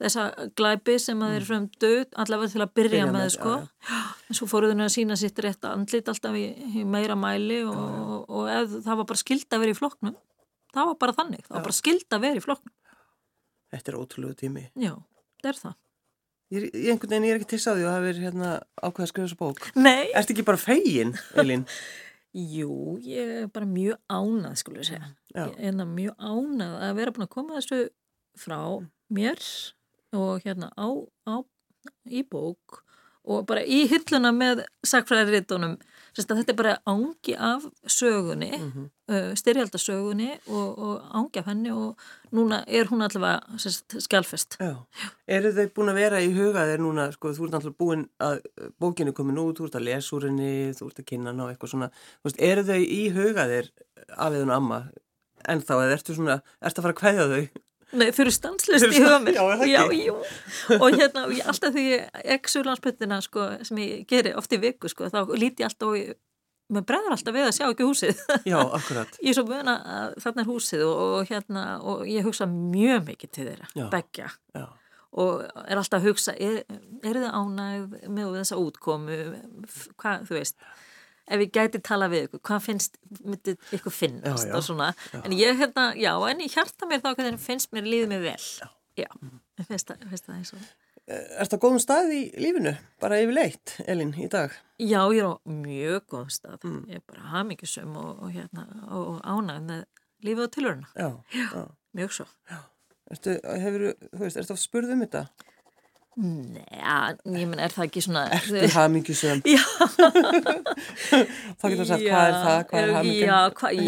þessa 0.00 0.24
glæpi 0.58 0.96
sem 1.02 1.20
að 1.22 1.34
þeir 1.36 1.46
frömdu, 1.48 1.90
allavega 2.24 2.52
til 2.54 2.62
að 2.64 2.72
byrja, 2.78 2.90
Byrja 2.94 3.06
með, 3.10 3.18
með, 3.20 3.30
sko. 3.36 3.54
já, 3.88 4.00
En 4.28 4.38
svo 4.38 4.48
fóruðu 4.50 4.74
henni 4.74 4.86
að 4.88 4.94
sína 4.96 5.16
sitt 5.20 5.38
rétt 5.44 5.66
andlit 5.68 6.08
alltaf 6.10 6.36
í, 6.40 6.44
í 6.80 6.84
meira 6.88 7.16
mæli 7.18 7.60
og, 7.68 7.76
og, 7.78 8.24
og 8.28 8.48
ef 8.50 8.76
það 8.86 9.00
var 9.02 9.08
bara 9.12 9.20
skild 9.22 9.46
að 9.54 9.64
vera 9.64 9.74
í 9.74 9.78
flokknum, 9.78 10.16
það 10.74 10.90
var 10.90 10.98
bara 11.04 11.16
þannig, 11.20 11.44
það 11.46 11.56
var 11.58 11.66
bara 11.68 11.78
skild 11.80 12.16
að 12.18 12.24
vera 12.26 12.40
í 12.40 12.44
flokknum. 12.44 12.74
Þetta 13.74 13.90
er 13.92 13.98
ótrúlega 13.98 14.38
tími. 14.38 14.64
Já, 14.78 14.94
það 15.42 15.50
er 15.52 15.60
það. 15.64 15.76
Ég, 16.54 16.58
er- 16.60 16.74
ég, 16.78 16.88
einhvern 16.92 17.10
veginn, 17.14 17.28
er 17.30 17.38
ekki 17.40 17.50
til 17.54 17.58
að 17.60 17.78
því 17.78 17.84
að 17.84 17.92
hafa 17.94 18.04
verið 18.04 18.24
hérna 18.28 18.48
ákveða 18.84 19.04
að 19.06 19.10
skrifa 19.10 19.26
þessu 19.28 19.38
bók. 19.40 19.62
Nei. 19.80 20.04
Ertu 20.14 20.34
ekki 20.34 20.44
bara 20.46 20.60
fegin, 20.60 21.14
Elín? 21.40 21.64
Jú, 22.34 22.96
ég 23.06 23.32
er 23.44 23.48
bara 23.54 23.66
mjög 23.70 23.98
ánað, 24.10 24.56
skulle 24.58 24.82
ég 24.82 24.88
segja. 24.88 25.08
Ég 25.34 25.54
er 25.70 25.86
mjög 25.86 26.16
ánað 26.18 26.72
að 26.82 26.96
vera 26.98 27.14
búin 27.14 27.26
að 27.28 27.32
koma 27.34 27.58
þessu 27.60 27.78
frá 28.38 28.58
mér 29.08 29.40
og 30.14 30.44
hérna 30.44 30.70
á, 30.78 30.88
á 31.26 31.36
í 32.08 32.22
bók 32.22 32.84
og 33.24 33.46
bara 33.48 33.64
í 33.64 33.84
hylluna 33.88 34.32
með 34.36 34.64
sakfræðiritunum 34.84 35.78
þetta 36.14 36.52
er 36.52 36.56
bara 36.58 36.74
ángi 36.86 37.34
af 37.34 37.64
sögunni 37.88 38.50
mm 38.52 38.70
-hmm. 38.70 38.88
uh, 39.10 39.34
styrjaldasögunni 39.34 40.38
og, 40.46 40.78
og 40.78 41.02
ángi 41.10 41.38
af 41.38 41.46
henni 41.46 41.70
og 41.72 41.96
núna 42.32 42.64
er 42.66 42.86
hún 42.86 43.02
allavega 43.02 43.40
skjálfest 43.98 44.56
Eru 45.26 45.52
þau 45.52 45.68
búin 45.74 45.90
að 45.90 45.94
vera 45.94 46.20
í 46.20 46.30
huga 46.36 46.66
þeir 46.66 46.80
núna, 46.80 47.12
sko, 47.12 47.32
þú 47.32 47.44
ert 47.44 47.54
alltaf 47.54 47.76
búin 47.78 48.08
að 48.20 48.40
bókinu 48.78 49.12
komin 49.12 49.38
út, 49.38 49.58
þú 49.58 49.64
ert 49.64 49.74
að 49.74 49.86
lesa 49.88 50.16
úr 50.16 50.26
henni 50.28 50.72
þú 50.72 50.86
ert 50.86 50.98
að 50.98 51.04
kynna 51.04 51.32
ná 51.32 51.48
eitthvað 51.48 51.70
svona. 51.70 51.90
Veist, 52.24 52.40
eru 52.40 52.62
þau 52.62 52.80
í 52.80 53.10
huga 53.10 53.48
þeir 53.48 53.72
afiðun 54.16 54.50
og 54.50 54.56
amma 54.56 54.90
en 55.48 55.60
þá 55.60 55.74
eða 55.74 55.92
ertu 55.92 56.14
svona, 56.14 56.42
ertu 56.60 56.80
að 56.80 56.84
fara 56.86 56.94
að 56.94 57.00
kvæða 57.00 57.26
þau 57.32 57.44
Nei, 57.92 58.10
þau 58.14 58.22
eru 58.24 58.34
stanslust 58.34 58.86
í 58.88 59.00
huga 59.02 59.18
mér. 59.22 59.38
Já, 59.38 59.64
já, 59.68 59.82
já. 59.92 60.14
Og 60.78 60.96
hérna, 60.96 61.26
alltaf 61.44 61.74
því 61.74 61.86
ekki 62.36 62.52
surlanspöttina, 62.52 63.20
sko, 63.24 63.48
sem 63.66 63.80
ég 63.82 64.06
geri 64.10 64.34
oft 64.38 64.54
í 64.54 64.60
viku, 64.62 64.90
sko, 64.90 65.10
þá 65.12 65.20
líti 65.36 65.64
ég 65.64 65.70
alltaf 65.70 65.90
og 65.90 66.14
mér 66.74 66.86
bregður 66.88 67.16
alltaf 67.16 67.36
við 67.36 67.48
að 67.48 67.56
sjá 67.58 67.66
ekki 67.66 67.88
húsið. 67.88 68.22
Já, 68.52 68.58
akkurat. 68.62 69.18
Ég 69.20 69.34
er 69.34 69.38
svo 69.38 69.44
búin 69.48 69.68
að 69.70 70.16
þarna 70.24 70.44
er 70.44 70.48
húsið 70.48 70.86
og, 70.86 71.02
og 71.04 71.28
hérna, 71.28 71.66
og 71.84 72.06
ég 72.08 72.24
hugsa 72.26 72.48
mjög 72.50 73.04
mikið 73.10 73.34
til 73.36 73.46
þeirra, 73.50 73.90
begja. 73.92 74.30
Já. 74.56 74.64
Og 75.14 75.44
er 75.44 75.78
alltaf 75.78 76.00
að 76.00 76.08
hugsa, 76.08 76.32
er, 76.42 76.64
er 77.04 77.20
þið 77.20 77.28
ánægð 77.30 77.92
með 78.16 78.32
þessa 78.40 78.58
útkomu, 78.58 79.20
hvað, 80.00 80.24
þú 80.26 80.38
veist 80.40 80.58
ef 81.24 81.44
ég 81.44 81.52
gæti 81.54 81.80
tala 81.84 82.08
við 82.12 82.28
ykkur, 82.28 82.42
hvað 82.50 82.64
finnst 82.68 82.98
myndið 83.24 83.74
ykkur 83.78 83.94
finnast 83.94 84.46
já, 84.46 84.50
já, 84.50 84.54
og 84.58 84.66
svona. 84.66 84.92
En 85.22 85.34
ég 85.36 85.60
hérna, 85.60 85.90
já, 85.98 86.12
en 86.30 86.42
ég 86.44 86.56
hjarta 86.56 86.88
mér 86.90 87.04
þá 87.04 87.10
hvernig 87.14 87.42
finnst 87.42 87.72
mér 87.76 87.88
líðið 87.88 88.10
mér 88.12 88.24
vel. 88.28 88.48
Já, 89.00 89.08
mm. 89.20 89.38
finnst 89.68 89.90
það, 89.90 90.08
finnst 90.12 90.28
það 90.28 90.40
eins 90.40 90.56
og 90.56 90.64
Er 91.04 91.42
þetta 91.42 91.58
góðum 91.60 91.80
stað 91.82 92.14
í 92.16 92.20
lífinu, 92.40 92.70
bara 93.02 93.18
yfir 93.20 93.36
leitt, 93.36 93.74
Elin, 93.92 94.14
í 94.16 94.24
dag? 94.32 94.54
Já, 94.80 95.02
ég 95.12 95.18
er 95.20 95.26
á 95.28 95.32
mjög 95.52 96.06
góðum 96.08 96.30
stað. 96.32 96.62
Mm. 96.64 96.78
ég 96.88 97.00
er 97.02 97.02
bara 97.10 97.32
hafmyggisum 97.34 97.98
og, 98.00 98.22
og 98.24 98.30
hérna 98.32 98.64
og 98.88 99.18
ánægð 99.20 99.66
með 99.68 99.82
lífið 100.24 100.46
og 100.46 100.54
tilurina 100.54 100.88
Já, 100.96 101.10
mjög 102.00 102.14
svo. 102.16 102.26
Ertu, 103.12 103.34
hefur, 103.60 103.84
þú 104.14 104.22
veist, 104.22 104.40
ertu 104.40 104.56
að 104.56 104.62
spurða 104.62 104.96
um 104.96 105.04
þetta? 105.04 105.26
Nei, 106.14 107.40
ég 107.40 107.48
menn, 107.50 107.58
er 107.58 107.72
það 107.74 107.88
ekki 107.88 108.02
svona 108.04 108.22
Ertu 108.36 108.68
hamingjusum? 108.70 109.40
Já. 109.50 109.62
Þá 111.58 111.64
getur 111.64 111.80
þú 111.80 111.86
sagt, 111.88 112.04
hvað 112.04 112.26
er 112.28 112.36
það, 112.36 112.60
hvað 112.70 112.80
er 112.80 112.92
hamingjum? 112.94 113.26
Já, 113.26 113.40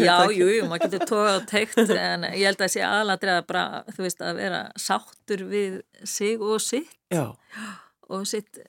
já, 0.03 0.15
jú, 0.39 0.47
jú, 0.51 0.67
maður 0.67 0.83
getur 0.85 1.05
tóða 1.13 1.33
á 1.33 1.39
teikt 1.47 1.79
en 1.95 2.27
ég 2.33 2.43
held 2.49 2.59
að 2.59 2.63
það 2.65 2.73
sé 2.75 2.85
aðladrið 2.89 3.33
að 3.37 3.47
bara, 3.53 3.65
þú 3.93 4.05
veist, 4.07 4.23
að 4.27 4.41
vera 4.43 4.61
sáttur 4.87 5.45
við 5.47 5.77
sig 6.03 6.43
og 6.43 6.63
sitt. 6.63 6.95
Já. 7.13 7.25
Og 8.11 8.27
sitt 8.27 8.59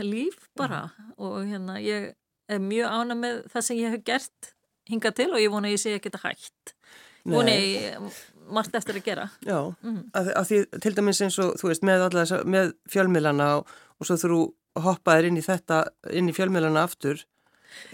líf 0.00 0.48
bara. 0.56 0.86
Og 1.20 1.42
hérna, 1.44 1.76
ég 1.84 2.14
er 2.48 2.64
mjög 2.64 2.96
ána 3.00 3.18
með 3.18 3.44
það 3.52 3.68
sem 3.68 3.80
ég 3.82 3.96
hef 3.96 4.06
gert 4.08 4.54
hinga 4.88 5.12
til 5.16 5.30
og 5.32 5.40
ég 5.40 5.52
vona 5.52 5.72
ég 5.72 5.80
sé 5.80 5.94
ekki 5.96 6.12
þetta 6.12 6.24
hægt 6.28 6.74
Vona 7.24 7.52
ég 7.56 7.96
margt 8.52 8.74
eftir 8.76 8.98
að 8.98 9.06
gera. 9.06 9.28
Já, 9.46 9.58
mm. 9.84 10.00
að, 10.16 10.30
að 10.40 10.50
því 10.50 10.60
til 10.84 10.94
dæmis 10.98 11.22
eins 11.24 11.38
og 11.42 11.54
þú 11.60 11.70
veist 11.70 11.86
með, 11.86 12.06
þessa, 12.14 12.42
með 12.48 12.74
fjölmiðlana 12.92 13.48
og, 13.60 13.74
og 13.98 14.08
svo 14.08 14.18
þú 14.20 14.42
hoppaðir 14.84 15.30
inn 15.30 15.38
í 15.38 15.44
þetta 15.44 15.84
inn 16.10 16.30
í 16.30 16.34
fjölmiðlana 16.34 16.84
aftur 16.88 17.22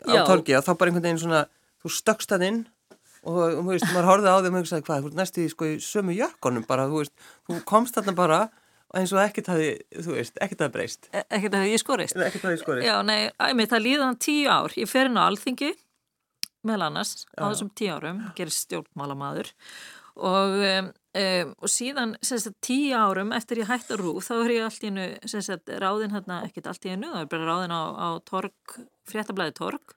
á 0.09 0.25
torgi 0.29 0.57
og 0.57 0.65
þá 0.65 0.73
bara 0.75 0.91
einhvern 0.91 1.07
veginn 1.07 1.23
svona 1.23 1.43
þú 1.81 1.93
stökst 1.97 2.33
það 2.33 2.47
inn 2.49 2.63
og 3.21 3.37
þú 3.59 3.67
veist, 3.67 3.91
maður 3.93 4.09
horfið 4.09 4.33
á 4.33 4.39
þeim 4.45 4.55
og 4.55 4.63
hugsaði 4.63 4.87
hvað, 4.87 5.03
þú 5.03 5.09
veist, 5.11 5.19
næstu 5.19 5.45
í 5.45 5.53
sko 5.53 5.69
í 5.69 5.77
sömu 5.85 6.17
jökkonum 6.17 6.65
bara, 6.69 6.89
þú 6.89 7.03
veist, 7.03 7.15
þú 7.49 7.61
komst 7.69 7.99
þarna 7.99 8.17
bara 8.17 8.41
eins 8.97 9.13
og 9.15 9.21
ekkert 9.23 9.53
hafi, 9.53 9.69
þú 9.93 10.17
veist, 10.17 10.41
ekkert 10.43 10.65
hafi 10.65 10.75
breyst. 10.75 11.11
E 11.13 11.23
ekkert 11.37 11.59
hafi 11.59 11.75
ég 11.75 11.83
skorist. 11.83 12.17
Ekkert 12.17 12.49
hafi 12.49 12.57
ég 12.57 12.63
skorist. 12.65 12.87
Já, 12.89 12.97
nei, 13.07 13.29
æmi, 13.39 13.69
það 13.71 13.85
líðan 13.85 14.19
tíu 14.25 14.49
ár, 14.51 14.75
ég 14.81 14.91
fer 14.91 15.11
inn 15.11 15.21
á 15.21 15.29
alþingi 15.29 15.75
meðal 16.67 16.89
annars, 16.89 17.25
á 17.37 17.49
þessum 17.49 17.71
tíu 17.77 17.93
árum 17.95 18.25
gerist 18.37 18.67
stjórnmálamadur 18.67 19.53
og, 20.17 20.57
um, 20.71 20.91
og 21.59 21.71
síðan 21.71 22.15
sagt, 22.25 22.57
tíu 22.65 22.97
árum 22.97 23.35
eftir 23.37 23.63
ég 23.63 23.71
hætti 23.71 23.99
rúf 23.99 24.29
þá 24.29 24.35
er 24.39 24.55
ég 24.57 24.67
allt 24.67 24.85
í 24.85 24.91
hennu 24.91 25.79
ráðin 25.83 26.15
hérna, 26.15 26.43
ekkert 26.47 26.71
allt 26.71 26.87
í 26.87 26.93
hennu, 26.95 27.13
það 27.15 27.25
er 27.25 27.31
bara 27.35 27.49
ráðin 27.49 27.75
á, 27.75 27.83
á 27.95 28.09
torg, 28.27 28.77
fréttablaði 29.11 29.57
torg 29.59 29.97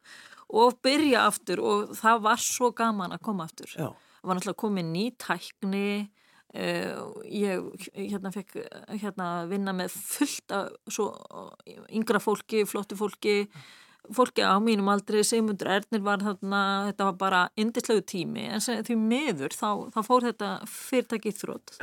og 0.54 0.80
byrja 0.86 1.28
aftur 1.28 1.62
og 1.64 1.94
það 1.98 2.26
var 2.28 2.42
svo 2.42 2.72
gaman 2.76 3.16
að 3.16 3.24
koma 3.26 3.48
aftur 3.48 3.72
Já. 3.74 3.90
það 3.90 4.28
var 4.30 4.40
náttúrulega 4.40 4.64
komið 4.64 4.92
ný 4.92 5.06
tækni 5.22 5.88
uh, 6.54 7.14
ég 7.26 7.88
hérna 7.98 8.34
fekk 8.34 8.60
hérna 9.02 9.30
vinna 9.50 9.76
með 9.76 9.96
fullt 9.98 10.56
af 10.56 10.74
svo 10.88 11.10
yngra 11.90 12.22
fólki, 12.24 12.68
flottu 12.70 13.00
fólki 13.00 13.42
fólki 14.12 14.44
á 14.44 14.60
mínum 14.60 14.90
aldrei, 14.92 15.22
Sigmundur 15.24 15.70
Ernir 15.78 16.04
var 16.04 16.24
þarna, 16.24 16.62
þetta 16.90 17.08
var 17.08 17.18
bara 17.22 17.42
indislegu 17.60 18.04
tími 18.04 18.48
en 18.52 18.64
því 18.64 18.98
miður 19.00 19.56
þá, 19.56 19.70
þá 19.96 20.00
fór 20.04 20.28
þetta 20.28 20.50
fyrirtækið 20.68 21.40
þrótt 21.40 21.76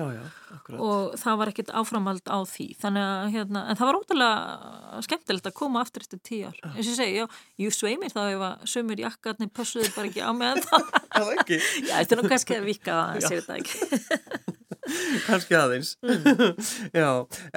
og 0.77 1.17
það 1.21 1.41
var 1.41 1.53
ekkit 1.53 1.73
áframald 1.81 2.25
á 2.29 2.39
því. 2.49 2.69
Þannig 2.81 3.07
að 3.07 3.27
hérna, 3.37 3.65
en 3.71 3.81
það 3.81 3.91
var 3.91 4.01
ótrúlega 4.01 5.03
skemmtilegt 5.07 5.51
að 5.51 5.59
koma 5.63 5.85
aftur 5.85 6.05
eftir 6.05 6.23
tíu 6.27 6.51
ár. 6.51 6.61
Eins 6.75 6.85
og 6.85 6.93
ég 6.93 6.99
segi, 6.99 7.19
já, 7.23 7.27
ég 7.65 7.77
svei 7.77 7.97
mér 8.01 8.15
þá 8.15 8.23
ef 8.27 8.47
að 8.51 8.69
sömur 8.75 9.05
jakkarnir 9.07 9.53
pössuði 9.55 9.93
bara 9.97 10.11
ekki 10.11 10.25
á 10.27 10.33
mig 10.37 10.51
Það. 10.61 10.91
Ekki? 11.41 11.59
Já, 11.87 11.95
þetta 11.95 12.17
er 12.17 12.21
nú 12.21 12.31
kannski 12.31 12.57
að 12.57 12.67
vika 12.67 12.97
að 13.01 13.23
segja 13.27 13.45
þetta 13.47 13.61
ekki. 13.61 14.59
Kannski 15.27 15.57
aðeins. 15.59 15.95
Mm. 16.03 16.61
Já, 17.01 17.09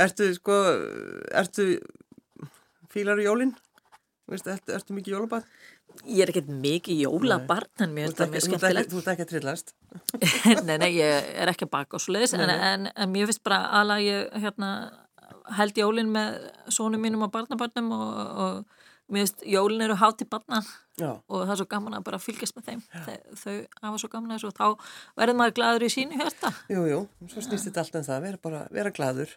ertu 0.06 0.30
sko 0.38 0.58
ertu 1.34 1.68
fílar 2.94 3.22
í 3.22 3.28
jólinn? 3.28 3.54
Veist, 4.32 4.48
ertu, 4.48 4.72
ertu 4.72 4.96
mikið 4.96 5.18
jólabarn? 5.18 5.48
Ég 6.08 6.24
er 6.24 6.32
ekkert 6.32 6.52
mikið 6.64 7.02
jólabarn 7.04 7.84
en 7.84 7.92
mér 7.96 8.08
finnst 8.08 8.22
það 8.22 8.30
mjög 8.32 8.46
skemmtilegt. 8.46 8.94
Þú 8.94 9.02
ert 9.02 9.10
ekki 9.14 9.26
að 9.26 9.32
trillast? 9.34 9.74
nei, 10.68 10.78
nei, 10.80 10.90
ég 10.96 11.28
er 11.44 11.52
ekki 11.52 11.68
að 11.68 11.74
baka 11.74 11.98
og 12.00 12.04
svo 12.04 12.16
leiðis 12.16 12.36
en, 12.38 12.46
en, 12.54 12.88
en 12.88 13.12
mér 13.12 13.28
finnst 13.28 13.44
bara 13.44 13.60
alveg 13.82 14.08
ég 14.08 14.40
hérna, 14.46 14.70
held 15.60 15.84
jólin 15.84 16.14
með 16.16 16.40
sónum 16.72 17.04
mínum 17.04 17.28
og 17.28 17.34
barnabarnum 17.36 17.92
og, 17.98 18.08
og 18.46 19.12
mér 19.12 19.26
finnst 19.26 19.44
jólin 19.50 19.84
eru 19.90 20.00
hátt 20.00 20.24
í 20.24 20.30
barna 20.32 20.64
Já. 20.96 21.10
og 21.20 21.44
það 21.44 21.54
er 21.58 21.60
svo 21.60 21.70
gaman 21.76 21.98
að 21.98 22.08
bara 22.08 22.22
fylgjast 22.22 22.56
með 22.56 22.70
þeim 22.70 22.84
Þe, 22.94 23.16
þau 23.44 23.56
hafa 23.84 24.02
svo 24.02 24.12
gaman 24.14 24.32
að 24.32 24.40
þessu 24.40 24.52
og 24.54 24.60
þá 24.60 24.92
verður 25.20 25.40
maður 25.42 25.58
gladur 25.60 25.88
í 25.88 25.92
sínu 25.92 26.20
hérta. 26.22 26.54
Jú, 26.72 26.86
jú, 26.88 27.00
svo 27.28 27.44
snýst 27.44 27.68
þetta 27.68 27.84
allt 27.84 27.98
en 27.98 28.06
um 28.06 28.08
það, 28.08 28.28
vera 28.30 28.42
bara, 28.48 28.68
vera 28.72 28.94
gladur. 28.96 29.36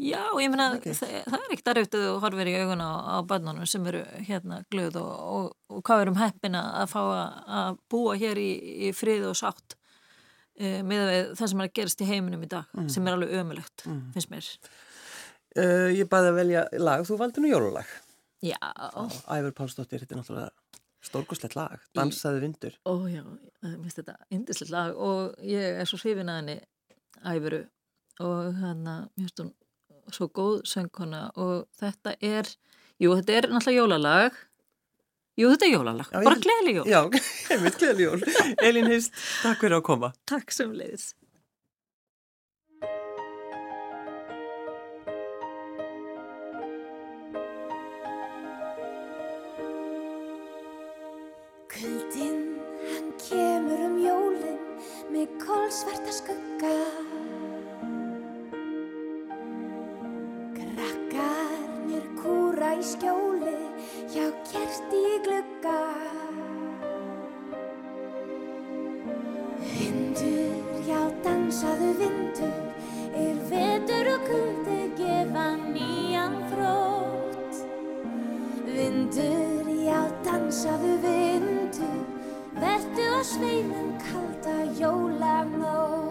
Já, 0.00 0.20
ég 0.40 0.50
meina, 0.52 0.68
okay. 0.76 0.94
það, 0.96 1.34
er 1.36 1.54
ekkert 1.54 1.70
aðraugt 1.72 1.96
að 1.96 2.04
þú 2.06 2.12
horfir 2.24 2.50
í 2.50 2.54
augun 2.60 2.84
á, 2.84 2.92
á 2.96 3.16
bannunum 3.28 3.68
sem 3.68 3.84
eru 3.90 4.02
hérna 4.26 4.60
glöð 4.72 4.98
og, 5.02 5.10
og, 5.36 5.48
og 5.72 5.82
hvað 5.86 6.04
erum 6.06 6.20
heppina 6.20 6.62
að 6.82 6.92
fá 6.92 7.00
að, 7.02 7.40
að 7.60 7.80
búa 7.92 8.16
hér 8.20 8.40
í, 8.40 8.50
í 8.88 8.92
frið 8.96 9.28
og 9.30 9.38
sátt 9.38 9.76
e, 10.56 10.80
með 10.86 11.12
það 11.38 11.52
sem 11.52 11.62
er 11.62 11.70
að 11.70 11.76
gerast 11.80 12.04
í 12.04 12.10
heiminum 12.10 12.46
í 12.46 12.50
dag, 12.56 12.68
mm. 12.76 12.90
sem 12.92 13.06
er 13.06 13.18
alveg 13.18 13.36
ömulegt, 13.40 13.86
mm. 13.86 14.02
finnst 14.16 14.32
mér. 14.32 14.50
Uh, 15.56 15.88
ég 15.96 16.08
bæði 16.12 16.32
að 16.32 16.38
velja 16.42 16.66
lag, 16.82 17.04
þú 17.08 17.20
valdi 17.20 17.44
nú 17.44 17.52
jólulag. 17.52 17.92
Já. 18.44 18.58
Ævar 19.32 19.54
Pálsdóttir, 19.56 20.02
þetta 20.02 20.16
er 20.16 20.20
náttúrulega 20.20 20.50
stórkoslegt 21.06 21.56
lag, 21.56 21.80
Dansaði 21.96 22.42
vindur. 22.42 22.74
Ó 22.88 23.06
já, 23.08 23.22
mér 23.62 23.78
finnst 23.84 24.00
þetta 24.00 24.16
indislegt 24.34 24.72
lag 24.74 24.96
og 24.98 25.36
ég 25.46 25.80
er 25.80 25.88
svo 25.88 26.00
hrifin 26.02 26.32
að 26.32 26.40
henni 26.42 26.56
Ævaru 27.26 27.62
og 28.24 28.58
hann 28.60 28.82
að, 28.90 29.06
mér 29.14 29.28
finnst 29.28 29.42
hún 29.42 29.52
svo 30.14 30.28
góð 30.30 30.60
söngkona 30.68 31.28
og 31.36 31.66
þetta 31.80 32.16
er, 32.20 32.50
jú 33.02 33.16
þetta 33.18 33.38
er 33.40 33.50
náttúrulega 33.52 33.82
jólalag. 33.82 34.40
Jú 35.36 35.52
þetta 35.52 35.68
er 35.68 35.74
jólalag, 35.74 36.10
já, 36.12 36.22
bara 36.24 36.42
gleðli 36.46 36.74
jól. 36.78 36.88
Já, 36.88 37.00
einmitt 37.52 37.78
gleðli 37.82 38.08
jól. 38.08 38.26
Elin 38.64 38.90
Hist, 38.94 39.14
takk 39.42 39.62
fyrir 39.64 39.80
að 39.80 39.86
koma. 39.90 40.12
Takk 40.28 40.54
sem 40.54 40.72
leiðis 40.76 41.12
Kuldinn, 51.76 52.56
hann 52.88 53.10
kemur 53.20 53.82
um 53.84 53.98
jólinn 54.00 54.62
með 55.12 55.34
kólsvarta 55.42 56.14
skugga 56.14 56.72
hjá 64.56 64.64
kerti 64.64 65.00
í 65.04 65.16
glugga. 65.24 65.80
Vindur, 69.60 70.80
já 70.86 71.00
dansaðu 71.24 71.90
vindur 72.00 72.56
er 73.16 73.36
vetur 73.50 74.10
og 74.14 74.24
kuldi 74.28 74.78
gefa 74.96 75.46
nýjan 75.60 76.36
frót 76.50 77.60
Vindur, 78.66 79.70
já 79.84 80.00
dansaðu 80.24 80.96
vindur 81.04 82.02
verðu 82.56 83.06
á 83.12 83.20
sveinum 83.24 83.94
kalda 84.08 84.58
jólanót 84.80 86.05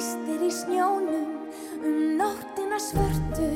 tístir 0.00 0.40
í 0.40 0.48
snjónum 0.48 1.28
um 1.84 1.96
nóttina 2.16 2.78
svörtu. 2.80 3.48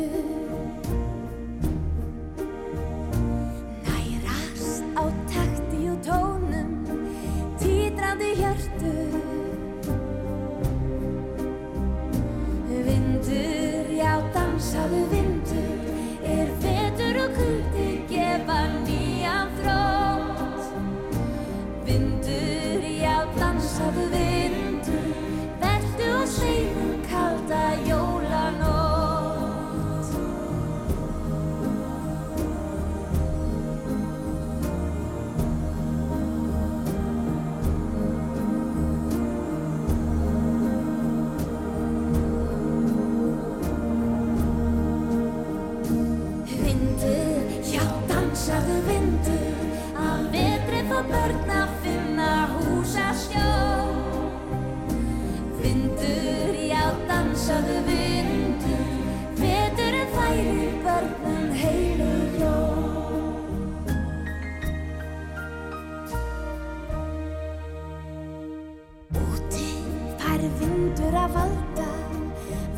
vindur 70.60 71.16
að 71.22 71.38
valda 71.38 71.88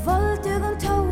voldugum 0.07 0.79
tóa 0.87 1.06